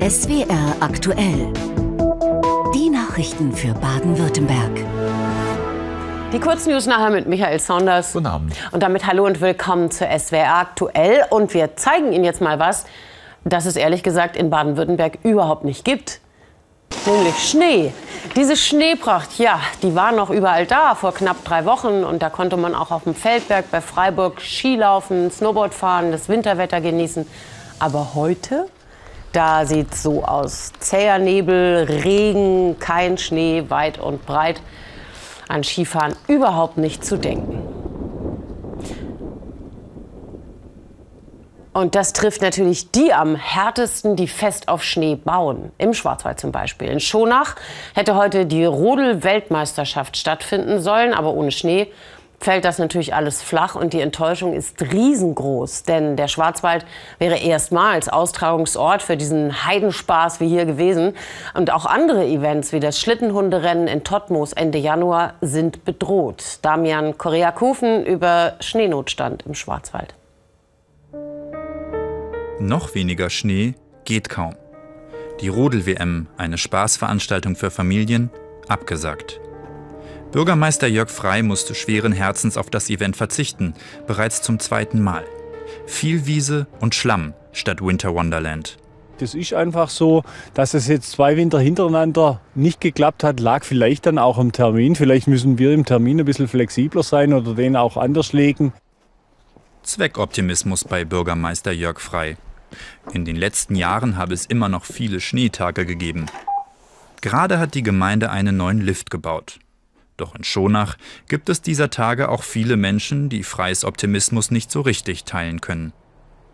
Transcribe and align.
SWR 0.00 0.76
aktuell. 0.80 1.52
Die 2.74 2.90
Nachrichten 2.90 3.52
für 3.52 3.72
Baden-Württemberg. 3.74 4.84
Die 6.32 6.40
Kurznews 6.40 6.86
nachher 6.86 7.10
mit 7.10 7.26
Michael 7.28 7.58
Saunders. 7.60 8.12
Guten 8.12 8.26
Abend. 8.26 8.54
Und 8.72 8.82
damit 8.82 9.06
hallo 9.06 9.24
und 9.24 9.40
willkommen 9.40 9.90
zu 9.90 10.04
SWR 10.04 10.56
aktuell. 10.56 11.24
Und 11.30 11.54
wir 11.54 11.76
zeigen 11.76 12.12
Ihnen 12.12 12.24
jetzt 12.24 12.40
mal 12.40 12.58
was, 12.58 12.86
das 13.44 13.66
es 13.66 13.76
ehrlich 13.76 14.02
gesagt 14.02 14.36
in 14.36 14.50
Baden-Württemberg 14.50 15.20
überhaupt 15.22 15.64
nicht 15.64 15.84
gibt. 15.84 16.20
Nämlich 17.06 17.50
Schnee. 17.50 17.92
Diese 18.34 18.56
Schneepracht, 18.56 19.38
ja, 19.38 19.60
die 19.82 19.94
war 19.94 20.10
noch 20.12 20.30
überall 20.30 20.66
da 20.66 20.94
vor 20.94 21.12
knapp 21.12 21.44
drei 21.44 21.64
Wochen. 21.66 22.02
Und 22.02 22.22
da 22.22 22.30
konnte 22.30 22.56
man 22.56 22.74
auch 22.74 22.90
auf 22.90 23.04
dem 23.04 23.14
Feldberg 23.14 23.70
bei 23.70 23.80
Freiburg 23.80 24.40
Skilaufen, 24.40 25.30
Snowboard 25.30 25.74
fahren, 25.74 26.10
das 26.12 26.28
Winterwetter 26.28 26.80
genießen. 26.80 27.26
Aber 27.78 28.14
heute, 28.14 28.66
da 29.32 29.66
sieht 29.66 29.94
so 29.94 30.24
aus. 30.24 30.72
Zäher 30.78 31.18
Nebel, 31.18 31.84
Regen, 31.84 32.78
kein 32.78 33.18
Schnee, 33.18 33.64
weit 33.68 33.98
und 33.98 34.24
breit. 34.26 34.60
An 35.48 35.62
Skifahren 35.62 36.16
überhaupt 36.26 36.78
nicht 36.78 37.04
zu 37.04 37.18
denken. 37.18 37.63
Und 41.74 41.96
das 41.96 42.12
trifft 42.12 42.40
natürlich 42.40 42.92
die 42.92 43.12
am 43.12 43.34
härtesten, 43.34 44.14
die 44.14 44.28
fest 44.28 44.68
auf 44.68 44.84
Schnee 44.84 45.16
bauen. 45.16 45.72
Im 45.76 45.92
Schwarzwald 45.92 46.38
zum 46.38 46.52
Beispiel. 46.52 46.88
In 46.88 47.00
Schonach 47.00 47.56
hätte 47.94 48.14
heute 48.14 48.46
die 48.46 48.64
Rodel-Weltmeisterschaft 48.64 50.16
stattfinden 50.16 50.80
sollen, 50.80 51.12
aber 51.12 51.34
ohne 51.34 51.50
Schnee 51.50 51.88
fällt 52.38 52.64
das 52.64 52.78
natürlich 52.78 53.12
alles 53.12 53.42
flach 53.42 53.74
und 53.74 53.92
die 53.92 54.00
Enttäuschung 54.00 54.52
ist 54.52 54.82
riesengroß. 54.82 55.82
Denn 55.82 56.14
der 56.14 56.28
Schwarzwald 56.28 56.86
wäre 57.18 57.38
erstmals 57.38 58.08
Austragungsort 58.08 59.02
für 59.02 59.16
diesen 59.16 59.66
Heidenspaß 59.66 60.38
wie 60.38 60.48
hier 60.48 60.66
gewesen. 60.66 61.16
Und 61.54 61.72
auch 61.72 61.86
andere 61.86 62.24
Events 62.24 62.72
wie 62.72 62.80
das 62.80 63.00
Schlittenhunderennen 63.00 63.88
in 63.88 64.04
Totmos 64.04 64.52
Ende 64.52 64.78
Januar 64.78 65.34
sind 65.40 65.84
bedroht. 65.84 66.60
Damian 66.62 67.18
Korea-Kufen 67.18 68.06
über 68.06 68.52
Schneenotstand 68.60 69.44
im 69.44 69.54
Schwarzwald. 69.54 70.14
Noch 72.64 72.94
weniger 72.94 73.28
Schnee 73.28 73.74
geht 74.06 74.30
kaum. 74.30 74.54
Die 75.42 75.48
Rodel-WM, 75.48 76.28
eine 76.38 76.56
Spaßveranstaltung 76.56 77.56
für 77.56 77.70
Familien, 77.70 78.30
abgesagt. 78.68 79.38
Bürgermeister 80.32 80.86
Jörg 80.86 81.10
Frei 81.10 81.42
musste 81.42 81.74
schweren 81.74 82.12
Herzens 82.12 82.56
auf 82.56 82.70
das 82.70 82.88
Event 82.88 83.18
verzichten, 83.18 83.74
bereits 84.06 84.40
zum 84.40 84.60
zweiten 84.60 85.02
Mal. 85.02 85.26
Viel 85.84 86.24
Wiese 86.24 86.66
und 86.80 86.94
Schlamm 86.94 87.34
statt 87.52 87.82
Winter 87.82 88.14
Wonderland. 88.14 88.78
Das 89.18 89.34
ist 89.34 89.52
einfach 89.52 89.90
so, 89.90 90.22
dass 90.54 90.72
es 90.72 90.88
jetzt 90.88 91.10
zwei 91.10 91.36
Winter 91.36 91.60
hintereinander 91.60 92.40
nicht 92.54 92.80
geklappt 92.80 93.24
hat, 93.24 93.40
lag 93.40 93.64
vielleicht 93.64 94.06
dann 94.06 94.16
auch 94.16 94.38
am 94.38 94.52
Termin. 94.52 94.96
Vielleicht 94.96 95.26
müssen 95.26 95.58
wir 95.58 95.74
im 95.74 95.84
Termin 95.84 96.18
ein 96.18 96.24
bisschen 96.24 96.48
flexibler 96.48 97.02
sein 97.02 97.34
oder 97.34 97.54
den 97.54 97.76
auch 97.76 97.98
anders 97.98 98.32
legen. 98.32 98.72
Zweckoptimismus 99.82 100.84
bei 100.84 101.04
Bürgermeister 101.04 101.70
Jörg 101.70 102.00
Frei. 102.00 102.38
In 103.12 103.24
den 103.24 103.36
letzten 103.36 103.74
Jahren 103.74 104.16
habe 104.16 104.34
es 104.34 104.46
immer 104.46 104.68
noch 104.68 104.84
viele 104.84 105.20
Schneetage 105.20 105.86
gegeben. 105.86 106.26
Gerade 107.20 107.58
hat 107.58 107.74
die 107.74 107.82
Gemeinde 107.82 108.30
einen 108.30 108.56
neuen 108.56 108.80
Lift 108.80 109.10
gebaut. 109.10 109.58
Doch 110.16 110.34
in 110.34 110.44
Schonach 110.44 110.96
gibt 111.28 111.48
es 111.48 111.62
dieser 111.62 111.90
Tage 111.90 112.28
auch 112.28 112.42
viele 112.42 112.76
Menschen, 112.76 113.28
die 113.28 113.42
Freis 113.42 113.84
Optimismus 113.84 114.50
nicht 114.50 114.70
so 114.70 114.80
richtig 114.80 115.24
teilen 115.24 115.60
können. 115.60 115.92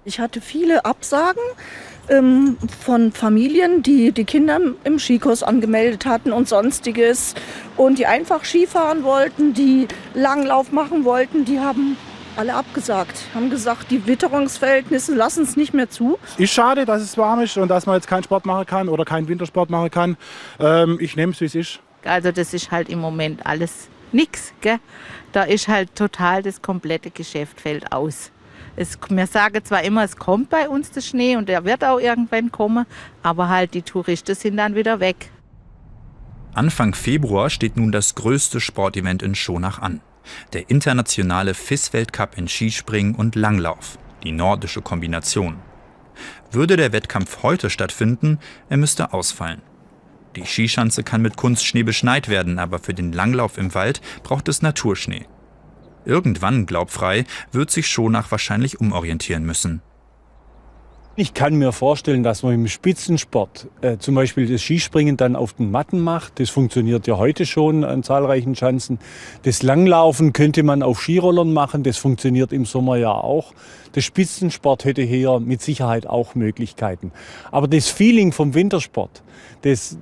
Ich 0.04 0.18
hatte 0.18 0.40
viele 0.40 0.86
Absagen 0.86 1.42
ähm, 2.08 2.56
von 2.80 3.12
Familien, 3.12 3.82
die 3.82 4.12
die 4.12 4.24
Kinder 4.24 4.58
im 4.84 4.98
Skikurs 4.98 5.42
angemeldet 5.42 6.06
hatten 6.06 6.32
und 6.32 6.48
sonstiges 6.48 7.34
und 7.76 7.98
die 7.98 8.06
einfach 8.06 8.44
Skifahren 8.44 9.02
wollten, 9.02 9.52
die 9.52 9.88
Langlauf 10.14 10.72
machen 10.72 11.04
wollten, 11.04 11.44
die 11.44 11.60
haben 11.60 11.98
alle 12.36 12.54
abgesagt. 12.54 13.24
Haben 13.34 13.50
gesagt, 13.50 13.90
die 13.90 14.06
Witterungsverhältnisse 14.06 15.14
lassen 15.14 15.42
es 15.42 15.56
nicht 15.56 15.74
mehr 15.74 15.90
zu. 15.90 16.18
Ist 16.38 16.52
schade, 16.52 16.84
dass 16.84 17.02
es 17.02 17.16
warm 17.18 17.40
ist 17.40 17.56
und 17.56 17.68
dass 17.68 17.86
man 17.86 17.96
jetzt 17.96 18.08
keinen 18.08 18.24
Sport 18.24 18.46
machen 18.46 18.66
kann 18.66 18.88
oder 18.88 19.04
keinen 19.04 19.28
Wintersport 19.28 19.70
machen 19.70 19.90
kann. 19.90 20.16
Ähm, 20.58 20.98
ich 21.00 21.16
nehme 21.16 21.32
es, 21.32 21.40
wie 21.40 21.46
es 21.46 21.54
ist. 21.54 21.80
Also 22.04 22.32
das 22.32 22.54
ist 22.54 22.70
halt 22.70 22.88
im 22.88 22.98
Moment 22.98 23.44
alles 23.46 23.88
nichts. 24.12 24.52
Da 25.32 25.42
ist 25.44 25.68
halt 25.68 25.94
total 25.94 26.42
das 26.42 26.62
komplette 26.62 27.10
Geschäft 27.10 27.60
fällt 27.60 27.92
aus. 27.92 28.30
Es, 28.76 28.98
wir 29.08 29.26
sagen 29.26 29.64
zwar 29.64 29.82
immer, 29.82 30.04
es 30.04 30.16
kommt 30.16 30.48
bei 30.48 30.68
uns 30.68 30.90
der 30.90 31.02
Schnee 31.02 31.36
und 31.36 31.48
der 31.48 31.64
wird 31.64 31.84
auch 31.84 31.98
irgendwann 31.98 32.50
kommen, 32.50 32.86
aber 33.22 33.48
halt 33.48 33.74
die 33.74 33.82
Touristen 33.82 34.34
sind 34.34 34.56
dann 34.56 34.74
wieder 34.74 35.00
weg. 35.00 35.30
Anfang 36.54 36.94
Februar 36.94 37.50
steht 37.50 37.76
nun 37.76 37.92
das 37.92 38.14
größte 38.14 38.60
Sportevent 38.60 39.22
in 39.22 39.34
Schonach 39.34 39.78
an 39.80 40.00
der 40.52 40.70
internationale 40.70 41.54
FIS-Weltcup 41.54 42.36
in 42.36 42.48
Skispringen 42.48 43.14
und 43.14 43.36
Langlauf, 43.36 43.98
die 44.22 44.32
nordische 44.32 44.82
Kombination. 44.82 45.56
Würde 46.50 46.76
der 46.76 46.92
Wettkampf 46.92 47.42
heute 47.42 47.70
stattfinden, 47.70 48.38
er 48.68 48.76
müsste 48.76 49.12
ausfallen. 49.12 49.62
Die 50.36 50.44
Skischanze 50.44 51.02
kann 51.02 51.22
mit 51.22 51.36
Kunstschnee 51.36 51.82
beschneit 51.82 52.28
werden, 52.28 52.58
aber 52.58 52.78
für 52.78 52.94
den 52.94 53.12
Langlauf 53.12 53.58
im 53.58 53.74
Wald 53.74 54.00
braucht 54.22 54.48
es 54.48 54.62
Naturschnee. 54.62 55.26
Irgendwann, 56.04 56.66
glaubt 56.66 56.92
Frei, 56.92 57.24
wird 57.52 57.70
sich 57.70 57.88
Schonach 57.88 58.30
wahrscheinlich 58.30 58.80
umorientieren 58.80 59.44
müssen. 59.44 59.82
Ich 61.16 61.34
kann 61.34 61.56
mir 61.56 61.72
vorstellen, 61.72 62.22
dass 62.22 62.44
man 62.44 62.54
im 62.54 62.68
Spitzensport 62.68 63.66
äh, 63.80 63.98
zum 63.98 64.14
Beispiel 64.14 64.46
das 64.46 64.62
Skispringen 64.62 65.16
dann 65.16 65.34
auf 65.34 65.54
den 65.54 65.70
Matten 65.70 65.98
macht. 65.98 66.38
Das 66.38 66.50
funktioniert 66.50 67.08
ja 67.08 67.18
heute 67.18 67.46
schon 67.46 67.82
an 67.82 68.04
zahlreichen 68.04 68.54
Schanzen. 68.54 69.00
Das 69.42 69.62
Langlaufen 69.62 70.32
könnte 70.32 70.62
man 70.62 70.84
auf 70.84 71.00
Skirollern 71.00 71.52
machen. 71.52 71.82
Das 71.82 71.96
funktioniert 71.96 72.52
im 72.52 72.64
Sommer 72.64 72.96
ja 72.96 73.10
auch. 73.10 73.52
Der 73.96 74.02
Spitzensport 74.02 74.84
hätte 74.84 75.02
hier 75.02 75.40
mit 75.40 75.60
Sicherheit 75.62 76.06
auch 76.06 76.36
Möglichkeiten. 76.36 77.10
Aber 77.50 77.66
das 77.66 77.88
Feeling 77.88 78.30
vom 78.30 78.54
Wintersport, 78.54 79.24
das 79.62 79.98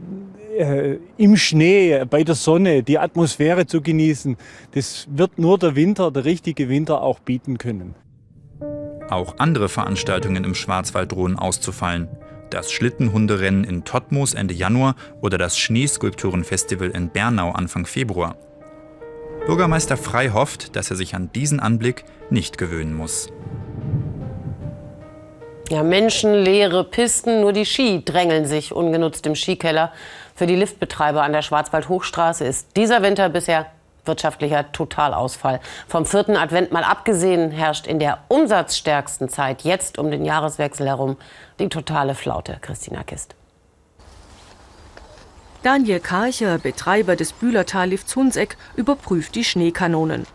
äh, 0.58 0.98
im 1.16 1.38
Schnee, 1.38 2.04
bei 2.04 2.22
der 2.22 2.34
Sonne, 2.34 2.82
die 2.82 2.98
Atmosphäre 2.98 3.66
zu 3.66 3.80
genießen, 3.80 4.36
das 4.72 5.08
wird 5.10 5.38
nur 5.38 5.58
der 5.58 5.74
Winter, 5.74 6.10
der 6.10 6.26
richtige 6.26 6.68
Winter 6.68 7.02
auch 7.02 7.18
bieten 7.18 7.56
können. 7.56 7.94
Auch 9.10 9.36
andere 9.38 9.68
Veranstaltungen 9.68 10.44
im 10.44 10.54
Schwarzwald 10.54 11.12
drohen 11.12 11.38
auszufallen. 11.38 12.08
Das 12.50 12.70
Schlittenhunderennen 12.72 13.64
in 13.64 13.84
Totmos 13.84 14.34
Ende 14.34 14.54
Januar 14.54 14.96
oder 15.20 15.38
das 15.38 15.58
Schneeskulpturenfestival 15.58 16.90
in 16.90 17.10
Bernau 17.10 17.52
Anfang 17.52 17.86
Februar. 17.86 18.36
Bürgermeister 19.46 19.96
Frei 19.96 20.30
hofft, 20.30 20.76
dass 20.76 20.90
er 20.90 20.96
sich 20.96 21.14
an 21.14 21.30
diesen 21.32 21.60
Anblick 21.60 22.04
nicht 22.28 22.58
gewöhnen 22.58 22.94
muss. 22.94 23.28
Ja, 25.70 25.82
menschenleere 25.82 26.84
Pisten, 26.84 27.42
nur 27.42 27.52
die 27.52 27.66
Ski 27.66 28.02
drängeln 28.02 28.46
sich 28.46 28.72
ungenutzt 28.72 29.26
im 29.26 29.34
Skikeller. 29.34 29.92
Für 30.34 30.46
die 30.46 30.56
Liftbetreiber 30.56 31.22
an 31.22 31.32
der 31.32 31.42
Schwarzwald-Hochstraße 31.42 32.44
ist 32.46 32.76
dieser 32.76 33.02
Winter 33.02 33.28
bisher 33.28 33.66
wirtschaftlicher 34.08 34.72
Totalausfall. 34.72 35.60
Vom 35.86 36.04
vierten 36.04 36.36
Advent 36.36 36.72
mal 36.72 36.82
abgesehen 36.82 37.52
herrscht 37.52 37.86
in 37.86 38.00
der 38.00 38.18
umsatzstärksten 38.26 39.28
Zeit, 39.28 39.62
jetzt 39.62 39.98
um 39.98 40.10
den 40.10 40.24
Jahreswechsel 40.24 40.88
herum, 40.88 41.16
die 41.60 41.68
totale 41.68 42.16
Flaute. 42.16 42.58
Christina 42.60 43.04
Kist. 43.04 43.36
Daniel 45.62 46.00
Karcher, 46.00 46.58
Betreiber 46.58 47.16
des 47.16 47.32
Bühlertal-Lifts 47.32 48.16
Hunseck, 48.16 48.56
überprüft 48.76 49.34
die 49.34 49.44
Schneekanonen. 49.44 50.26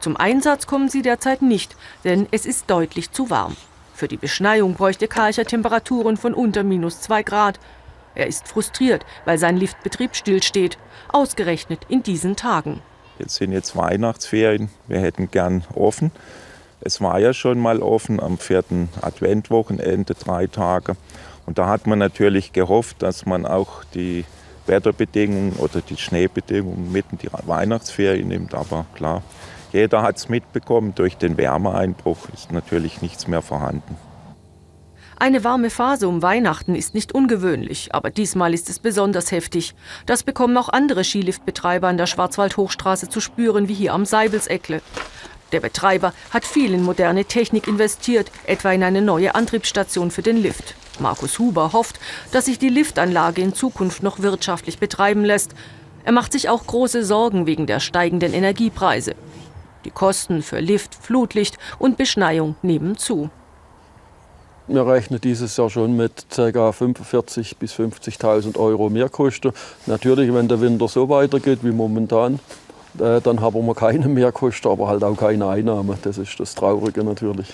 Zum 0.00 0.16
Einsatz 0.16 0.66
kommen 0.66 0.88
sie 0.88 1.00
derzeit 1.00 1.42
nicht, 1.42 1.76
denn 2.04 2.26
es 2.30 2.44
ist 2.44 2.68
deutlich 2.68 3.10
zu 3.10 3.30
warm. 3.30 3.56
Für 3.94 4.08
die 4.08 4.16
Beschneiung 4.16 4.74
bräuchte 4.74 5.06
Karcher 5.06 5.44
Temperaturen 5.44 6.16
von 6.16 6.34
unter 6.34 6.64
minus 6.64 7.00
2 7.00 7.22
Grad. 7.22 7.60
Er 8.16 8.26
ist 8.26 8.48
frustriert, 8.48 9.06
weil 9.24 9.38
sein 9.38 9.56
Liftbetrieb 9.56 10.16
stillsteht, 10.16 10.76
ausgerechnet 11.08 11.86
in 11.88 12.02
diesen 12.02 12.34
Tagen. 12.34 12.82
Jetzt 13.18 13.36
sind 13.36 13.52
jetzt 13.52 13.76
Weihnachtsferien, 13.76 14.70
wir 14.88 15.00
hätten 15.00 15.30
gern 15.30 15.64
offen. 15.74 16.10
Es 16.80 17.00
war 17.00 17.18
ja 17.18 17.32
schon 17.32 17.58
mal 17.60 17.80
offen 17.80 18.20
am 18.20 18.38
vierten 18.38 18.88
Adventwochenende, 19.00 20.14
drei 20.14 20.46
Tage. 20.46 20.96
Und 21.46 21.58
da 21.58 21.68
hat 21.68 21.86
man 21.86 21.98
natürlich 21.98 22.52
gehofft, 22.52 23.02
dass 23.02 23.24
man 23.24 23.46
auch 23.46 23.84
die 23.94 24.24
Wetterbedingungen 24.66 25.52
oder 25.54 25.80
die 25.80 25.96
Schneebedingungen 25.96 26.90
mitten 26.90 27.18
die 27.18 27.28
Weihnachtsferien 27.46 28.28
nimmt. 28.28 28.54
Aber 28.54 28.86
klar, 28.94 29.22
jeder 29.72 30.02
hat 30.02 30.16
es 30.16 30.28
mitbekommen, 30.28 30.94
durch 30.94 31.16
den 31.16 31.36
Wärmeeinbruch 31.36 32.28
ist 32.32 32.52
natürlich 32.52 33.02
nichts 33.02 33.28
mehr 33.28 33.42
vorhanden. 33.42 33.96
Eine 35.16 35.44
warme 35.44 35.70
Phase 35.70 36.08
um 36.08 36.22
Weihnachten 36.22 36.74
ist 36.74 36.94
nicht 36.94 37.14
ungewöhnlich, 37.14 37.94
aber 37.94 38.10
diesmal 38.10 38.52
ist 38.52 38.68
es 38.68 38.80
besonders 38.80 39.30
heftig. 39.30 39.74
Das 40.06 40.24
bekommen 40.24 40.56
auch 40.56 40.68
andere 40.68 41.04
Skiliftbetreiber 41.04 41.86
an 41.86 41.96
der 41.96 42.06
Schwarzwald-Hochstraße 42.06 43.08
zu 43.08 43.20
spüren, 43.20 43.68
wie 43.68 43.74
hier 43.74 43.94
am 43.94 44.04
Seibelseckle. 44.04 44.82
Der 45.52 45.60
Betreiber 45.60 46.12
hat 46.30 46.44
viel 46.44 46.74
in 46.74 46.82
moderne 46.82 47.26
Technik 47.26 47.68
investiert, 47.68 48.32
etwa 48.44 48.72
in 48.72 48.82
eine 48.82 49.02
neue 49.02 49.36
Antriebsstation 49.36 50.10
für 50.10 50.22
den 50.22 50.36
Lift. 50.36 50.74
Markus 50.98 51.38
Huber 51.38 51.72
hofft, 51.72 52.00
dass 52.32 52.46
sich 52.46 52.58
die 52.58 52.68
Liftanlage 52.68 53.40
in 53.40 53.54
Zukunft 53.54 54.02
noch 54.02 54.18
wirtschaftlich 54.18 54.78
betreiben 54.78 55.24
lässt. 55.24 55.54
Er 56.04 56.12
macht 56.12 56.32
sich 56.32 56.48
auch 56.48 56.66
große 56.66 57.04
Sorgen 57.04 57.46
wegen 57.46 57.66
der 57.66 57.78
steigenden 57.78 58.34
Energiepreise. 58.34 59.14
Die 59.84 59.90
Kosten 59.90 60.42
für 60.42 60.58
Lift, 60.58 60.96
Flutlicht 60.96 61.58
und 61.78 61.96
Beschneiung 61.96 62.56
nehmen 62.62 62.98
zu. 62.98 63.30
Wir 64.66 64.86
rechnen 64.86 65.20
dieses 65.20 65.56
Jahr 65.58 65.68
schon 65.68 65.94
mit 65.94 66.26
ca. 66.34 66.40
45.000 66.40 67.56
bis 67.58 67.74
50.000 67.74 68.58
Euro 68.58 68.88
Mehrkosten. 68.88 69.52
Natürlich, 69.86 70.32
wenn 70.32 70.48
der 70.48 70.60
Winter 70.60 70.88
so 70.88 71.08
weitergeht 71.10 71.58
wie 71.62 71.70
momentan, 71.70 72.40
äh, 72.98 73.20
dann 73.20 73.42
haben 73.42 73.66
wir 73.66 73.74
keine 73.74 74.08
Mehrkosten, 74.08 74.70
aber 74.70 74.88
halt 74.88 75.04
auch 75.04 75.16
keine 75.16 75.48
Einnahmen. 75.48 75.98
Das 76.02 76.16
ist 76.16 76.40
das 76.40 76.54
Traurige 76.54 77.04
natürlich. 77.04 77.48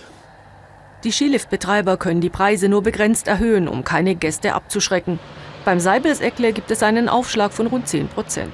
Die 1.02 1.10
Skiliftbetreiber 1.10 1.96
können 1.96 2.20
die 2.20 2.30
Preise 2.30 2.68
nur 2.68 2.82
begrenzt 2.82 3.26
erhöhen, 3.26 3.66
um 3.66 3.82
keine 3.82 4.14
Gäste 4.14 4.54
abzuschrecken. 4.54 5.18
Beim 5.64 5.80
Seibelseckle 5.80 6.52
gibt 6.52 6.70
es 6.70 6.82
einen 6.82 7.08
Aufschlag 7.08 7.52
von 7.52 7.66
rund 7.66 7.88
10 7.88 8.06
Prozent. 8.08 8.52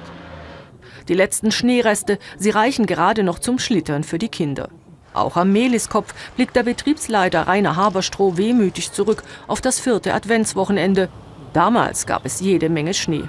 Die 1.09 1.13
letzten 1.13 1.51
Schneereste, 1.51 2.17
sie 2.37 2.49
reichen 2.49 2.85
gerade 2.85 3.23
noch 3.23 3.37
zum 3.37 3.59
Schlittern 3.59 4.03
für 4.03 4.17
die 4.17 4.29
Kinder. 4.29 4.69
Auch 5.17 5.35
am 5.35 5.51
Meliskopf 5.51 6.13
blickt 6.35 6.55
der 6.55 6.63
Betriebsleiter 6.63 7.47
Rainer 7.47 7.75
Haberstroh 7.75 8.37
wehmütig 8.37 8.91
zurück 8.91 9.23
auf 9.47 9.61
das 9.61 9.79
vierte 9.79 10.13
Adventswochenende. 10.13 11.09
Damals 11.53 12.05
gab 12.05 12.25
es 12.25 12.39
jede 12.39 12.69
Menge 12.69 12.93
Schnee. 12.93 13.23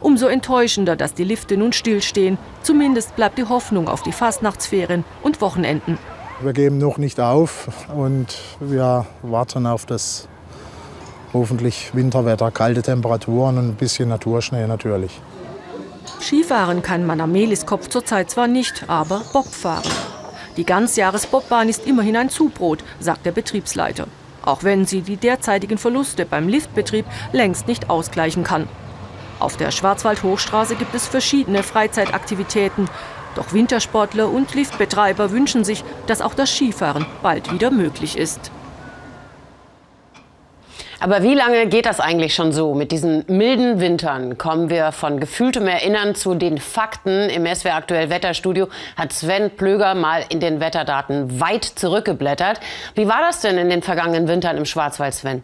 Umso 0.00 0.26
enttäuschender, 0.26 0.96
dass 0.96 1.14
die 1.14 1.24
Lifte 1.24 1.56
nun 1.56 1.72
stillstehen. 1.72 2.38
Zumindest 2.62 3.16
bleibt 3.16 3.38
die 3.38 3.44
Hoffnung 3.44 3.88
auf 3.88 4.02
die 4.02 4.12
Fastnachtsferien 4.12 5.04
und 5.22 5.40
Wochenenden. 5.40 5.98
Wir 6.42 6.52
geben 6.52 6.78
noch 6.78 6.98
nicht 6.98 7.20
auf 7.20 7.68
und 7.94 8.36
wir 8.60 9.06
warten 9.22 9.66
auf 9.66 9.86
das 9.86 10.28
hoffentlich 11.32 11.94
Winterwetter, 11.94 12.50
kalte 12.50 12.82
Temperaturen 12.82 13.58
und 13.58 13.68
ein 13.70 13.74
bisschen 13.74 14.08
Naturschnee 14.08 14.66
natürlich. 14.66 15.20
Skifahren 16.20 16.82
kann 16.82 17.06
man 17.06 17.20
am 17.20 17.32
Meliskopf 17.32 17.88
zurzeit 17.88 18.30
zwar 18.30 18.46
nicht, 18.46 18.84
aber 18.88 19.22
Bob 19.32 19.46
fahren. 19.46 19.90
Die 20.56 20.64
Ganzjahresbobbahn 20.64 21.68
ist 21.68 21.86
immerhin 21.86 22.16
ein 22.16 22.30
Zubrot, 22.30 22.84
sagt 23.00 23.26
der 23.26 23.32
Betriebsleiter. 23.32 24.06
Auch 24.42 24.62
wenn 24.62 24.86
sie 24.86 25.02
die 25.02 25.16
derzeitigen 25.16 25.78
Verluste 25.78 26.26
beim 26.26 26.48
Liftbetrieb 26.48 27.06
längst 27.32 27.66
nicht 27.66 27.90
ausgleichen 27.90 28.44
kann. 28.44 28.68
Auf 29.40 29.56
der 29.56 29.72
Schwarzwald-Hochstraße 29.72 30.76
gibt 30.76 30.94
es 30.94 31.08
verschiedene 31.08 31.62
Freizeitaktivitäten. 31.62 32.88
Doch 33.34 33.52
Wintersportler 33.52 34.28
und 34.28 34.54
Liftbetreiber 34.54 35.32
wünschen 35.32 35.64
sich, 35.64 35.82
dass 36.06 36.20
auch 36.20 36.34
das 36.34 36.50
Skifahren 36.50 37.04
bald 37.20 37.52
wieder 37.52 37.72
möglich 37.72 38.16
ist. 38.16 38.52
Aber 41.04 41.22
wie 41.22 41.34
lange 41.34 41.66
geht 41.66 41.84
das 41.84 42.00
eigentlich 42.00 42.34
schon 42.34 42.50
so? 42.50 42.72
Mit 42.72 42.90
diesen 42.90 43.26
milden 43.26 43.78
Wintern 43.78 44.38
kommen 44.38 44.70
wir 44.70 44.90
von 44.90 45.20
gefühltem 45.20 45.66
Erinnern 45.66 46.14
zu 46.14 46.34
den 46.34 46.56
Fakten. 46.56 47.28
Im 47.28 47.44
SWR 47.44 47.74
Aktuell 47.74 48.08
Wetterstudio 48.08 48.68
hat 48.96 49.12
Sven 49.12 49.50
Plöger 49.50 49.94
mal 49.94 50.24
in 50.30 50.40
den 50.40 50.60
Wetterdaten 50.60 51.38
weit 51.40 51.66
zurückgeblättert. 51.66 52.58
Wie 52.94 53.06
war 53.06 53.20
das 53.20 53.42
denn 53.42 53.58
in 53.58 53.68
den 53.68 53.82
vergangenen 53.82 54.28
Wintern 54.28 54.56
im 54.56 54.64
Schwarzwald, 54.64 55.12
Sven? 55.12 55.42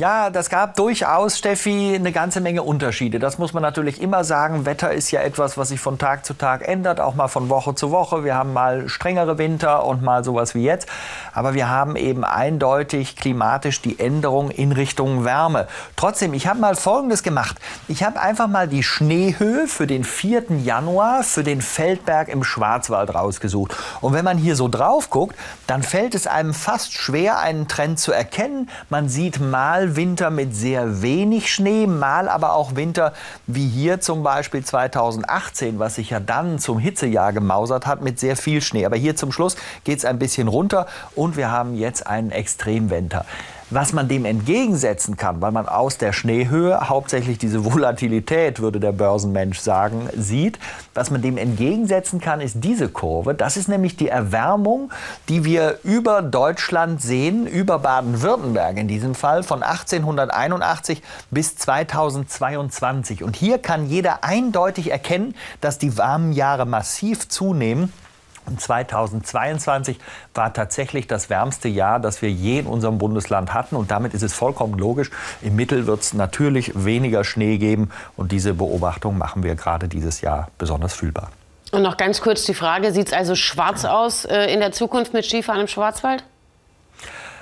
Ja, 0.00 0.30
das 0.30 0.48
gab 0.48 0.76
durchaus, 0.76 1.36
Steffi, 1.36 1.94
eine 1.94 2.10
ganze 2.10 2.40
Menge 2.40 2.62
Unterschiede. 2.62 3.18
Das 3.18 3.36
muss 3.36 3.52
man 3.52 3.62
natürlich 3.62 4.00
immer 4.00 4.24
sagen. 4.24 4.64
Wetter 4.64 4.92
ist 4.92 5.10
ja 5.10 5.20
etwas, 5.20 5.58
was 5.58 5.68
sich 5.68 5.78
von 5.78 5.98
Tag 5.98 6.24
zu 6.24 6.32
Tag 6.32 6.66
ändert, 6.66 7.00
auch 7.02 7.14
mal 7.14 7.28
von 7.28 7.50
Woche 7.50 7.74
zu 7.74 7.90
Woche. 7.90 8.24
Wir 8.24 8.34
haben 8.34 8.54
mal 8.54 8.88
strengere 8.88 9.36
Winter 9.36 9.84
und 9.84 10.02
mal 10.02 10.24
sowas 10.24 10.54
wie 10.54 10.62
jetzt. 10.62 10.88
Aber 11.34 11.52
wir 11.52 11.68
haben 11.68 11.96
eben 11.96 12.24
eindeutig 12.24 13.14
klimatisch 13.14 13.82
die 13.82 14.00
Änderung 14.00 14.50
in 14.50 14.72
Richtung 14.72 15.26
Wärme. 15.26 15.68
Trotzdem, 15.96 16.32
ich 16.32 16.46
habe 16.46 16.58
mal 16.60 16.76
Folgendes 16.76 17.22
gemacht. 17.22 17.58
Ich 17.86 18.02
habe 18.02 18.22
einfach 18.22 18.48
mal 18.48 18.68
die 18.68 18.82
Schneehöhe 18.82 19.66
für 19.66 19.86
den 19.86 20.04
4. 20.04 20.44
Januar 20.64 21.24
für 21.24 21.44
den 21.44 21.60
Feldberg 21.60 22.28
im 22.28 22.42
Schwarzwald 22.42 23.14
rausgesucht. 23.14 23.76
Und 24.00 24.14
wenn 24.14 24.24
man 24.24 24.38
hier 24.38 24.56
so 24.56 24.68
drauf 24.68 25.10
guckt, 25.10 25.36
dann 25.66 25.82
fällt 25.82 26.14
es 26.14 26.26
einem 26.26 26.54
fast 26.54 26.94
schwer, 26.94 27.38
einen 27.38 27.68
Trend 27.68 28.00
zu 28.00 28.12
erkennen. 28.12 28.70
Man 28.88 29.10
sieht 29.10 29.40
mal 29.40 29.89
Winter 29.96 30.30
mit 30.30 30.54
sehr 30.54 31.02
wenig 31.02 31.52
Schnee, 31.52 31.86
mal 31.86 32.28
aber 32.28 32.54
auch 32.54 32.76
Winter 32.76 33.12
wie 33.46 33.68
hier 33.68 34.00
zum 34.00 34.22
Beispiel 34.22 34.64
2018, 34.64 35.78
was 35.78 35.96
sich 35.96 36.10
ja 36.10 36.20
dann 36.20 36.58
zum 36.58 36.78
Hitzejahr 36.78 37.32
gemausert 37.32 37.86
hat 37.86 38.02
mit 38.02 38.18
sehr 38.18 38.36
viel 38.36 38.60
Schnee. 38.60 38.86
Aber 38.86 38.96
hier 38.96 39.16
zum 39.16 39.32
Schluss 39.32 39.56
geht 39.84 39.98
es 39.98 40.04
ein 40.04 40.18
bisschen 40.18 40.48
runter 40.48 40.86
und 41.14 41.36
wir 41.36 41.50
haben 41.50 41.74
jetzt 41.74 42.06
einen 42.06 42.30
Extremwinter. 42.30 43.24
Was 43.72 43.92
man 43.92 44.08
dem 44.08 44.24
entgegensetzen 44.24 45.16
kann, 45.16 45.40
weil 45.40 45.52
man 45.52 45.68
aus 45.68 45.96
der 45.96 46.12
Schneehöhe 46.12 46.88
hauptsächlich 46.88 47.38
diese 47.38 47.64
Volatilität, 47.64 48.58
würde 48.58 48.80
der 48.80 48.90
Börsenmensch 48.90 49.60
sagen, 49.60 50.08
sieht, 50.16 50.58
was 50.92 51.12
man 51.12 51.22
dem 51.22 51.38
entgegensetzen 51.38 52.20
kann, 52.20 52.40
ist 52.40 52.64
diese 52.64 52.88
Kurve. 52.88 53.32
Das 53.32 53.56
ist 53.56 53.68
nämlich 53.68 53.94
die 53.94 54.08
Erwärmung, 54.08 54.90
die 55.28 55.44
wir 55.44 55.78
über 55.84 56.20
Deutschland 56.20 57.00
sehen, 57.00 57.46
über 57.46 57.78
Baden-Württemberg 57.78 58.76
in 58.76 58.88
diesem 58.88 59.14
Fall, 59.14 59.44
von 59.44 59.62
1881 59.62 61.00
bis 61.30 61.54
2022. 61.54 63.22
Und 63.22 63.36
hier 63.36 63.58
kann 63.58 63.86
jeder 63.86 64.24
eindeutig 64.24 64.90
erkennen, 64.90 65.36
dass 65.60 65.78
die 65.78 65.96
warmen 65.96 66.32
Jahre 66.32 66.66
massiv 66.66 67.28
zunehmen. 67.28 67.92
Und 68.46 68.60
2022 68.60 69.98
war 70.34 70.52
tatsächlich 70.52 71.06
das 71.06 71.30
wärmste 71.30 71.68
Jahr, 71.68 72.00
das 72.00 72.22
wir 72.22 72.30
je 72.30 72.60
in 72.60 72.66
unserem 72.66 72.98
Bundesland 72.98 73.54
hatten. 73.54 73.76
Und 73.76 73.90
damit 73.90 74.14
ist 74.14 74.22
es 74.22 74.32
vollkommen 74.32 74.78
logisch. 74.78 75.10
Im 75.42 75.56
Mittel 75.56 75.86
wird 75.86 76.00
es 76.00 76.14
natürlich 76.14 76.72
weniger 76.74 77.24
Schnee 77.24 77.58
geben. 77.58 77.90
Und 78.16 78.32
diese 78.32 78.54
Beobachtung 78.54 79.18
machen 79.18 79.42
wir 79.42 79.54
gerade 79.54 79.88
dieses 79.88 80.20
Jahr 80.20 80.48
besonders 80.58 80.94
fühlbar. 80.94 81.30
Und 81.72 81.82
noch 81.82 81.96
ganz 81.96 82.20
kurz 82.20 82.44
die 82.44 82.54
Frage, 82.54 82.92
sieht 82.92 83.08
es 83.08 83.12
also 83.12 83.36
schwarz 83.36 83.84
aus 83.84 84.24
äh, 84.24 84.52
in 84.52 84.60
der 84.60 84.72
Zukunft 84.72 85.12
mit 85.12 85.24
Skifahren 85.24 85.60
im 85.60 85.68
Schwarzwald? 85.68 86.24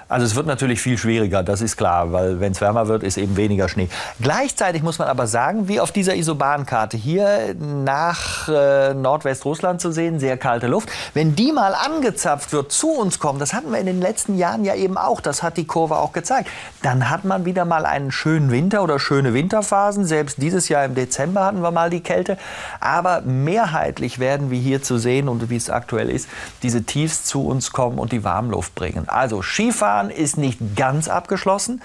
Also 0.09 0.25
es 0.25 0.35
wird 0.35 0.47
natürlich 0.47 0.81
viel 0.81 0.97
schwieriger, 0.97 1.43
das 1.43 1.61
ist 1.61 1.77
klar, 1.77 2.13
weil 2.13 2.41
wenn 2.41 2.53
es 2.53 2.61
wärmer 2.63 2.89
wird, 2.89 3.03
ist 3.03 3.19
eben 3.19 3.37
weniger 3.37 3.69
Schnee. 3.69 3.89
Gleichzeitig 4.21 4.83
muss 4.83 4.99
man 4.99 5.09
aber 5.09 5.27
sagen, 5.27 5.69
wie 5.69 5.81
auf 5.81 5.93
dieser 5.93 6.17
Isobankarte 6.17 6.97
hier 6.97 7.55
nach 7.59 8.49
äh, 8.49 8.95
Nordwestrussland 8.95 9.83
zu 9.83 9.93
sehen, 9.93 10.19
sehr 10.19 10.39
kalte 10.39 10.67
Luft. 10.67 10.89
Wenn 11.13 11.37
die 11.37 11.53
mal 11.53 11.75
angezapft 11.75 12.53
wird, 12.53 12.73
zu 12.73 12.91
uns 12.91 13.19
kommt, 13.19 13.43
das 13.43 13.53
hatten 13.53 13.71
wir 13.71 13.79
in 13.79 13.87
den 13.87 14.01
letzten 14.01 14.39
Jahren 14.39 14.65
ja 14.65 14.75
eben 14.75 14.97
auch, 14.97 15.21
das 15.21 15.43
hat 15.43 15.59
die 15.59 15.67
Kurve 15.67 15.97
auch 15.99 16.13
gezeigt, 16.13 16.49
dann 16.83 17.11
hat 17.11 17.25
man 17.25 17.45
wieder 17.45 17.67
mal 17.67 17.85
einen 17.85 18.11
schönen 18.11 18.51
Winter 18.51 18.83
oder 18.83 18.99
schöne 18.99 19.35
Winterphasen. 19.35 20.07
Selbst 20.07 20.41
dieses 20.41 20.71
Jahr 20.71 20.87
im 20.87 20.95
Dezember 20.95 21.45
hatten 21.45 21.61
wir 21.61 21.71
mal 21.71 21.91
die 21.91 22.01
Kälte. 22.01 22.39
Aber 22.81 23.21
mehrheitlich 23.21 24.19
werden 24.19 24.51
wir 24.51 24.59
hier 24.59 24.83
zu 24.83 24.97
sehen 24.97 25.29
und 25.29 25.51
wie 25.51 25.57
es 25.57 25.69
aktuell 25.69 26.09
ist, 26.09 26.31
diese 26.63 26.85
Tiefs 26.85 27.25
zu 27.25 27.47
uns 27.47 27.73
kommen 27.73 27.99
und 27.99 28.13
die 28.13 28.25
Warmluft 28.25 28.75
bringen. 28.75 29.09
Also 29.09 29.43
Skifahren 29.43 29.98
Skifahren 29.99 30.11
ist 30.11 30.39
nicht 30.39 30.77
ganz 30.77 31.09
abgeschlossen. 31.09 31.83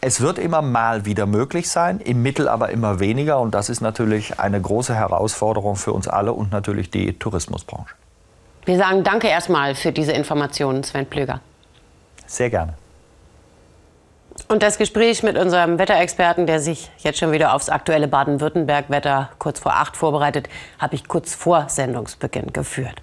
Es 0.00 0.20
wird 0.20 0.38
immer 0.38 0.62
mal 0.62 1.04
wieder 1.04 1.26
möglich 1.26 1.68
sein, 1.68 2.00
im 2.00 2.22
Mittel 2.22 2.48
aber 2.48 2.70
immer 2.70 3.00
weniger. 3.00 3.40
Und 3.40 3.54
das 3.54 3.68
ist 3.68 3.80
natürlich 3.80 4.38
eine 4.38 4.60
große 4.60 4.94
Herausforderung 4.94 5.76
für 5.76 5.92
uns 5.92 6.06
alle 6.06 6.32
und 6.32 6.52
natürlich 6.52 6.90
die 6.90 7.18
Tourismusbranche. 7.18 7.94
Wir 8.64 8.76
sagen 8.76 9.04
danke 9.04 9.28
erstmal 9.28 9.74
für 9.74 9.92
diese 9.92 10.12
Informationen, 10.12 10.84
Sven 10.84 11.06
Plöger. 11.06 11.40
Sehr 12.26 12.50
gerne. 12.50 12.74
Und 14.48 14.62
das 14.62 14.76
Gespräch 14.76 15.22
mit 15.22 15.36
unserem 15.38 15.78
Wetterexperten, 15.78 16.46
der 16.46 16.60
sich 16.60 16.90
jetzt 16.98 17.18
schon 17.18 17.32
wieder 17.32 17.54
aufs 17.54 17.68
aktuelle 17.68 18.06
Baden-Württemberg-Wetter 18.06 19.30
kurz 19.38 19.58
vor 19.58 19.72
acht 19.72 19.96
vorbereitet, 19.96 20.48
habe 20.78 20.94
ich 20.94 21.08
kurz 21.08 21.34
vor 21.34 21.68
Sendungsbeginn 21.68 22.52
geführt. 22.52 22.94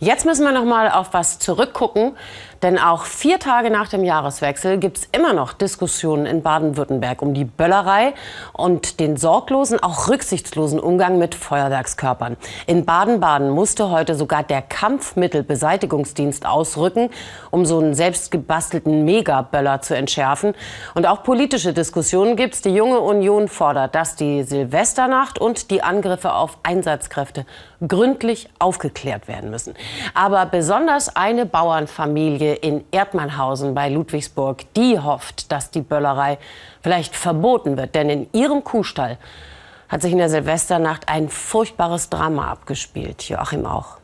Jetzt 0.00 0.26
müssen 0.26 0.44
wir 0.44 0.52
noch 0.52 0.64
mal 0.64 0.90
auf 0.90 1.14
was 1.14 1.38
zurückgucken, 1.38 2.16
denn 2.62 2.78
auch 2.78 3.04
vier 3.04 3.40
Tage 3.40 3.70
nach 3.70 3.88
dem 3.88 4.04
Jahreswechsel 4.04 4.78
gibt 4.78 4.98
es 4.98 5.08
immer 5.10 5.32
noch 5.32 5.52
Diskussionen 5.52 6.26
in 6.26 6.42
Baden-Württemberg 6.42 7.20
um 7.20 7.34
die 7.34 7.44
Böllerei 7.44 8.14
und 8.52 9.00
den 9.00 9.16
sorglosen, 9.16 9.82
auch 9.82 10.08
rücksichtslosen 10.08 10.78
Umgang 10.78 11.18
mit 11.18 11.34
Feuerwerkskörpern. 11.34 12.36
In 12.66 12.84
Baden-Baden 12.84 13.50
musste 13.50 13.90
heute 13.90 14.14
sogar 14.14 14.44
der 14.44 14.62
Kampfmittelbeseitigungsdienst 14.62 16.46
ausrücken, 16.46 17.10
um 17.50 17.66
so 17.66 17.80
einen 17.80 17.94
selbstgebastelten 17.94 19.04
Megaböller 19.04 19.82
zu 19.82 19.96
entschärfen. 19.96 20.54
Und 20.94 21.06
auch 21.06 21.24
politische 21.24 21.72
Diskussionen 21.72 22.36
gibt 22.36 22.54
es. 22.54 22.62
Die 22.62 22.74
junge 22.74 23.00
Union 23.00 23.48
fordert, 23.48 23.96
dass 23.96 24.14
die 24.14 24.44
Silvesternacht 24.44 25.40
und 25.40 25.72
die 25.72 25.82
Angriffe 25.82 26.32
auf 26.32 26.58
Einsatzkräfte 26.62 27.44
gründlich 27.86 28.48
aufgeklärt 28.60 29.26
werden 29.26 29.50
müssen. 29.50 29.74
Aber 30.14 30.46
besonders 30.46 31.16
eine 31.16 31.44
Bauernfamilie 31.46 32.51
in 32.54 32.84
Erdmannhausen 32.90 33.74
bei 33.74 33.88
Ludwigsburg, 33.88 34.64
die 34.74 34.98
hofft, 34.98 35.52
dass 35.52 35.70
die 35.70 35.82
Böllerei 35.82 36.38
vielleicht 36.82 37.14
verboten 37.16 37.76
wird. 37.76 37.94
Denn 37.94 38.10
in 38.10 38.28
ihrem 38.32 38.64
Kuhstall 38.64 39.18
hat 39.88 40.02
sich 40.02 40.12
in 40.12 40.18
der 40.18 40.30
Silvesternacht 40.30 41.08
ein 41.08 41.28
furchtbares 41.28 42.08
Drama 42.08 42.50
abgespielt. 42.50 43.28
Joachim 43.28 43.66
auch. 43.66 43.98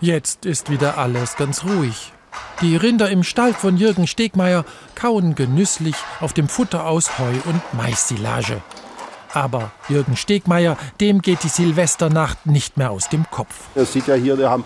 Jetzt 0.00 0.46
ist 0.46 0.70
wieder 0.70 0.96
alles 0.96 1.36
ganz 1.36 1.64
ruhig. 1.64 2.12
Die 2.60 2.76
Rinder 2.76 3.10
im 3.10 3.22
Stall 3.22 3.52
von 3.52 3.76
Jürgen 3.76 4.06
Stegmeier 4.06 4.64
kauen 4.94 5.34
genüsslich 5.34 5.96
auf 6.20 6.32
dem 6.32 6.48
Futter 6.48 6.86
aus 6.86 7.18
Heu 7.18 7.34
und 7.44 7.60
Mais-Silage. 7.74 8.62
Aber 9.32 9.70
Jürgen 9.88 10.16
Stegmeier, 10.16 10.76
dem 11.00 11.20
geht 11.20 11.42
die 11.44 11.48
Silvesternacht 11.48 12.46
nicht 12.46 12.76
mehr 12.76 12.90
aus 12.90 13.08
dem 13.08 13.28
Kopf. 13.30 13.54
Er 13.74 13.84
sieht 13.84 14.06
ja 14.06 14.14
hier, 14.14 14.38
wir 14.38 14.50
haben 14.50 14.64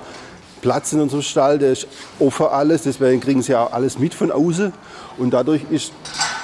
Platz 0.62 0.94
in 0.94 1.00
unserem 1.00 1.22
Stall, 1.22 1.58
der 1.58 1.72
ist 1.72 1.86
offen 2.18 2.46
alles, 2.46 2.84
deswegen 2.84 3.20
kriegen 3.20 3.42
sie 3.42 3.52
ja 3.52 3.66
alles 3.66 3.98
mit 3.98 4.14
von 4.14 4.32
außen. 4.32 4.72
Und 5.18 5.32
dadurch 5.32 5.64
ist 5.70 5.92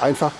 einfach 0.02 0.32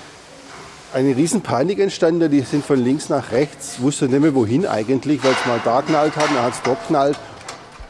eine 0.92 1.16
riesen 1.16 1.40
Panik 1.40 1.78
entstanden. 1.78 2.30
Die 2.30 2.42
sind 2.42 2.64
von 2.64 2.82
links 2.82 3.08
nach 3.08 3.32
rechts, 3.32 3.80
wussten 3.80 4.10
nicht 4.10 4.20
mehr 4.20 4.34
wohin 4.34 4.66
eigentlich, 4.66 5.24
weil 5.24 5.32
es 5.32 5.46
mal 5.46 5.60
da 5.64 5.80
knallt 5.80 6.16
hat, 6.16 6.28
dann 6.28 6.42
hat 6.42 6.52
es 6.52 6.62
dort 6.62 6.86
knallt. 6.86 7.18